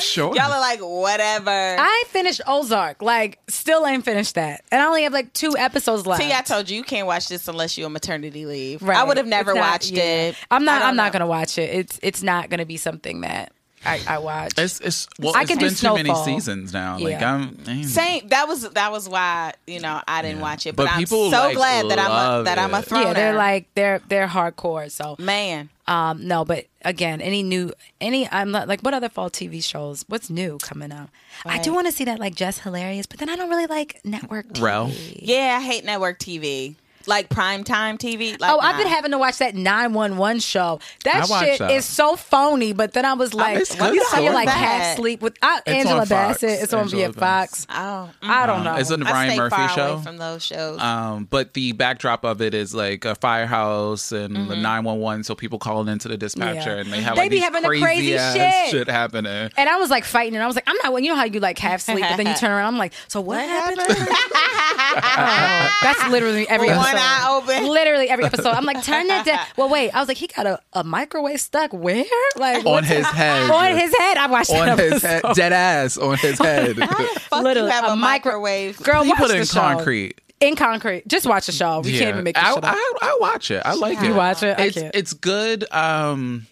[0.01, 0.35] Sure.
[0.35, 1.51] y'all are like whatever.
[1.51, 3.03] I finished Ozark.
[3.03, 6.23] Like, still ain't finished that, and I only have like two episodes left.
[6.23, 8.83] See, I told you you can't watch this unless you're on maternity leave.
[8.83, 8.97] Right.
[8.99, 10.03] I would have never not- watched yeah.
[10.03, 10.37] it.
[10.51, 10.77] I'm not.
[10.77, 11.71] I don't I'm not gonna watch it.
[11.71, 13.53] It's it's not gonna be something that
[13.85, 14.53] I, I watch.
[14.59, 16.25] It's it's well, I it's can do been too many Snowfall.
[16.25, 16.99] seasons now.
[16.99, 17.35] Like Yeah.
[17.35, 18.29] I'm I Same.
[18.29, 20.43] That was that was why you know I didn't Yeah.
[20.43, 20.77] watch it.
[20.77, 22.85] But But, I'm people, so like, glad that I'm a love that I'm a it.
[22.87, 23.05] throner.
[23.05, 24.91] yeah, they're like they're they're hardcore.
[24.91, 25.71] So man.
[25.87, 30.05] um no, but again, any new any I'm not like what other fall TV shows?
[30.09, 31.09] What's new coming out?
[31.47, 31.77] I do Right.
[31.77, 34.63] want to see that like just hilarious, but then I don't really like network TV.
[34.63, 34.91] Rel.
[35.15, 36.75] Yeah, I hate network TV.
[37.09, 38.39] Like prime time TV.
[38.39, 40.79] Like, Oh, I've been having to watch that 911 show.
[41.05, 44.21] That I shit is so phony, but then I was like, it's you know how
[44.21, 46.07] you're like half sleep with uh, Angela.
[46.07, 46.63] Bassett.
[46.63, 47.19] It's on via Bassett.
[47.19, 47.67] Fox.
[47.71, 48.75] Oh, I don't know.
[48.77, 49.99] It's on the I Ryan Murphy show.
[49.99, 50.81] from those shows.
[50.81, 54.49] Um, but the backdrop of it is like a firehouse and Mm-hmm.
[54.51, 55.25] the nine one one.
[55.25, 56.81] So people calling into the dispatcher Yeah.
[56.83, 58.89] and they have They like be these having the crazy, crazy ass shit.
[58.89, 59.51] happening.
[59.57, 61.03] And I was like fighting, and I was like, I'm not.
[61.03, 62.75] You know how you like half sleep, but then you turn around.
[62.75, 63.79] I'm like, so what, happened?
[63.81, 66.98] Oh, that's literally every episode.
[66.99, 67.67] Eye open.
[67.69, 68.51] Literally every episode.
[68.51, 69.41] I'm like, turn that down.
[69.57, 69.91] Well, wait.
[69.91, 72.05] I was like, he got a, a microwave stuck where?
[72.37, 73.51] Like On what's his head.
[73.51, 74.17] on his head.
[74.19, 74.57] I watched it.
[74.61, 76.77] on that his head, dead ass on his head.
[76.77, 78.83] Fuck Literally you have a, micro- microwave.
[78.83, 79.61] Girl, he put it in show.
[79.61, 80.21] concrete.
[80.41, 81.07] In concrete.
[81.09, 81.81] Just watch the show.
[81.81, 82.75] We can't even make this I, shit up.
[82.77, 83.61] I, I watch it.
[83.65, 84.09] I like You it.
[84.11, 84.59] You watch it?
[84.59, 84.95] I It's can't.
[84.95, 86.47] it's good um,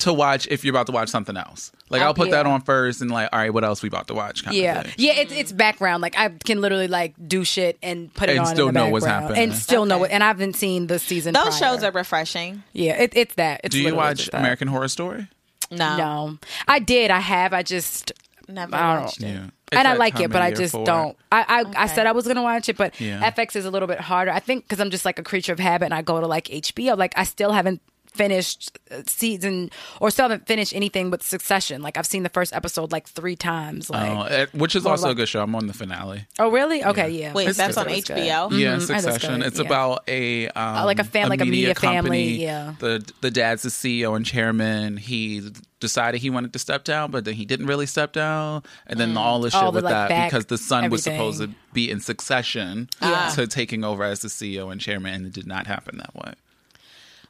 [0.00, 1.72] to watch if you're about to watch something else.
[1.90, 4.14] Like I'll put that on first and like, all right, what else we about to
[4.14, 4.44] watch?
[4.44, 4.94] Kind Yeah, of thing.
[4.98, 6.02] yeah, it's it's background.
[6.02, 8.38] Like I can literally like do shit and put it on.
[8.38, 9.42] And on still in the know what's happening.
[9.42, 10.12] and still know Okay.
[10.12, 10.14] it.
[10.14, 11.34] And I haven't seen the season.
[11.34, 11.74] Those prior.
[11.74, 12.62] shows are refreshing.
[12.72, 13.62] yeah, it, it's that.
[13.64, 14.30] It's Do you watch.
[14.32, 15.26] American Horror Story?
[15.70, 15.96] No.
[15.96, 17.10] No, I did.
[17.10, 17.52] I have.
[17.52, 18.12] I just
[18.48, 19.26] Never I don't watched it.
[19.26, 19.44] Yeah.
[19.70, 21.14] It's and I like it, but I just for don't.
[21.30, 23.30] I I, I said I was gonna watch it, but Yeah.
[23.32, 24.30] FX is a little bit harder.
[24.30, 26.44] I think because I'm just like a creature of habit, and I go to like
[26.46, 26.96] HBO.
[26.96, 27.82] Like I still haven't
[28.12, 31.82] finished uh, season or still haven't finished anything with Succession.
[31.82, 33.90] Like I've seen the first episode like three times.
[33.90, 35.42] Like Oh, it- which is More also a good show.
[35.42, 36.26] I'm on the finale.
[36.38, 36.82] oh really?
[36.84, 37.32] Okay, yeah.
[37.32, 37.86] Wait, It's that's good.
[37.86, 38.08] on It's.
[38.10, 38.16] HBO.
[38.16, 39.42] Yeah, Mhm, I think it's Succession.
[39.42, 39.64] It's yeah.
[39.66, 42.74] about a um, like a fam- like a media family, yeah.
[42.78, 44.96] The the dad's the CEO and chairman.
[44.96, 45.50] He
[45.80, 49.16] decided he wanted to step down, but then he didn't really step down, and then
[49.16, 49.62] all the shit Mm.
[49.62, 52.88] All the, with like, that back- because the son was supposed to be in succession
[53.00, 53.30] Yeah.
[53.36, 56.32] to taking over as the CEO and chairman, and it did not happen that way.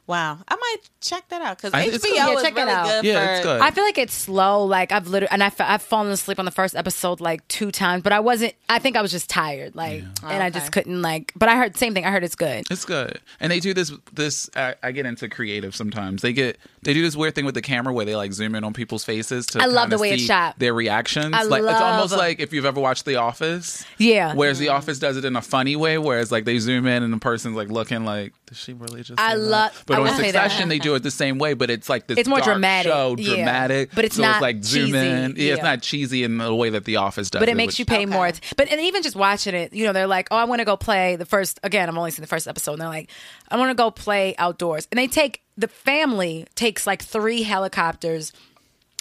[0.09, 2.15] Wow, I might check that out because HBO it's good.
[2.15, 2.85] Yeah, is check it really out.
[2.87, 3.03] good.
[3.05, 3.61] Yeah, for, it's good.
[3.61, 4.65] I feel like it's slow.
[4.65, 8.01] Like I've literally, and I've, I've fallen asleep on the first episode like two times,
[8.01, 8.55] but I wasn't.
[8.67, 11.31] I think I was just tired, like, and I just couldn't like.
[11.35, 12.05] But I heard same thing.
[12.05, 12.65] I heard it's good.
[12.71, 13.91] It's good, and they do this.
[14.11, 16.23] This I, I get into creative sometimes.
[16.23, 18.63] They get they do this weird thing with the camera where they like zoom in
[18.63, 19.61] on people's faces to.
[19.61, 20.57] I love the way it's shot.
[20.57, 21.35] Their reactions.
[21.35, 23.85] I like it's almost like if you've ever watched The Office.
[23.99, 24.33] Yeah.
[24.33, 27.13] Whereas The Office does it in a funny way, whereas like they zoom in and
[27.13, 29.19] the person's like looking like, does she really just?
[29.19, 30.43] I love- But I on will that.
[30.51, 32.17] Succession, they do it the same way, but it's like this.
[32.17, 33.35] It's more dramatic, show, yeah.
[33.35, 35.35] dramatic, But it's so not it's like zoom cheesy, in.
[35.37, 37.39] Yeah, it's not cheesy in the way that The Office does.
[37.39, 38.27] but it makes which- you pay more.
[38.27, 40.65] att- But and even just watching it, you know, they're like, "Oh, I want to
[40.65, 43.09] go play the first." Again, I'm only seen the first episode, and they're like,
[43.49, 48.31] "I want to go play outdoors," and they take the family takes like three helicopters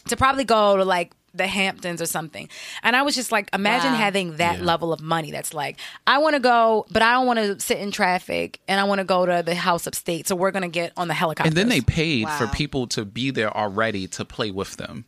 [0.09, 2.49] to probably go to like the Hamptons or something.
[2.83, 3.99] And I was just like, imagine Wow.
[3.99, 4.65] having that Yeah.
[4.65, 5.31] level of money.
[5.31, 8.79] That's like, I want to go, but I don't want to sit in traffic, and
[8.79, 10.29] I want to go to the house upstate.
[10.29, 11.49] So we're gonna get on the helicopter.
[11.49, 15.07] And then they paid for people to be there already to play with them.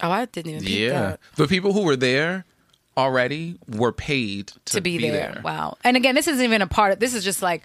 [0.00, 1.00] oh, I didn't even peep Yeah.
[1.00, 1.20] that.
[1.36, 2.44] The people who were there
[2.96, 5.40] already were paid to, to be, there.
[5.44, 5.76] Wow.
[5.84, 7.62] And again, this isn't even a part of this is just like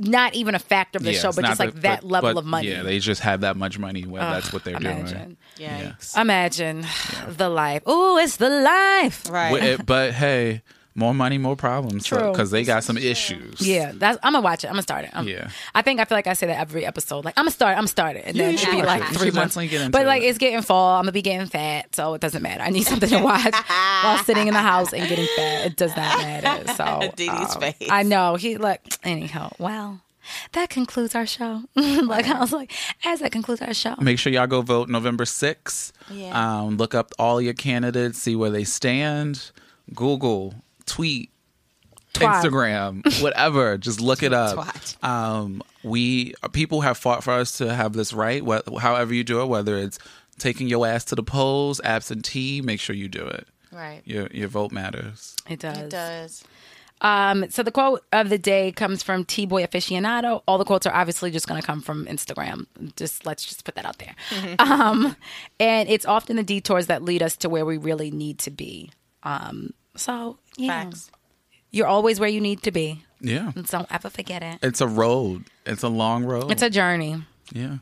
[0.00, 2.34] not even a factor of the Yeah, show, but just like the- that but- level
[2.34, 2.68] but, of money.
[2.68, 5.36] Yeah, they just have that much money where that's what they're Imagine.
[5.58, 6.16] Yikes.
[6.18, 6.86] Imagine
[7.28, 7.82] the life.
[7.86, 9.28] Oh, it's the life.
[9.30, 9.50] Right.
[9.50, 10.62] Wi- it- but hey,
[10.94, 12.04] more money, more problems.
[12.06, 12.30] True.
[12.30, 13.60] Because they got some issues.
[13.60, 14.18] Yeah, that's.
[14.22, 14.66] I'm gonna watch it.
[14.68, 15.10] I'm gonna start it.
[15.14, 15.48] I'm- Yeah.
[15.74, 17.24] I think I feel like I say that every episode.
[17.24, 17.78] Like I'm gonna start.
[17.78, 19.16] I'm started, and Yeah, then you it'll should be watch like it.
[19.18, 19.56] Three months.
[19.56, 20.26] get into but like it.
[20.26, 20.96] it's getting fall.
[20.96, 22.62] I'm gonna be getting fat, so it doesn't matter.
[22.62, 23.54] I need something to watch
[24.02, 25.66] while sitting in the house and getting fat.
[25.66, 26.72] It does not matter.
[26.76, 27.88] So Dee um, face.
[27.90, 28.80] I know he look.
[29.02, 30.00] Anyhow, well.
[30.52, 31.62] That concludes our show.
[31.74, 32.70] like I was like,
[33.04, 33.96] as that concludes our show.
[34.00, 35.90] Make sure y'all go vote November 6th.
[36.12, 36.60] Yeah.
[36.62, 39.50] Um, look up all your candidates, see where they stand.
[39.94, 40.54] Google,
[40.92, 41.30] tweet,
[42.14, 42.42] Twat.
[42.42, 43.78] Instagram, whatever.
[43.78, 44.56] Just look it up.
[44.58, 45.02] Twat.
[45.04, 48.42] Um, we people have fought for us to have this right.
[48.44, 49.98] Wh- however you do it, whether it's
[50.38, 53.46] taking your ass to the polls, absentee, make sure you do it.
[53.72, 54.02] Right.
[54.04, 55.36] Your your vote matters.
[55.48, 55.78] It does.
[55.78, 56.44] It does.
[57.00, 60.42] Um, so the quote of the day comes from T Boy Aficionado.
[60.46, 62.66] All the quotes are obviously just going to come from Instagram.
[62.96, 64.14] Just let's just put that out there.
[64.60, 65.16] Um,
[65.58, 68.90] and it's often the detours that lead us to where we really need to be.
[69.24, 71.10] Um, so yeah, Facts.
[71.70, 73.04] you're always where you need to be.
[73.20, 73.52] Yeah.
[73.54, 74.58] And don't ever forget it.
[74.62, 75.44] It's a road.
[75.64, 76.50] It's a long road.
[76.50, 77.22] It's a journey.
[77.52, 77.78] yeah.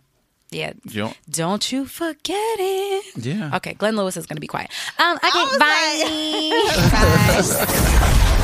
[0.52, 0.72] Yeah.
[0.84, 3.24] You don't- Don't you forget it.
[3.24, 3.54] Yeah.
[3.56, 4.70] Okay, Glenn Lewis is going to be quiet.
[4.98, 6.00] Um, okay, bye.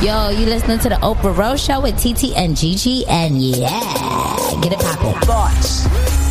[0.02, 3.80] Yo, you listening to the Oprah Rose Show with TT and Gigi, and yeah,
[4.62, 5.20] get it poppin'.
[5.22, 5.86] Thoughts.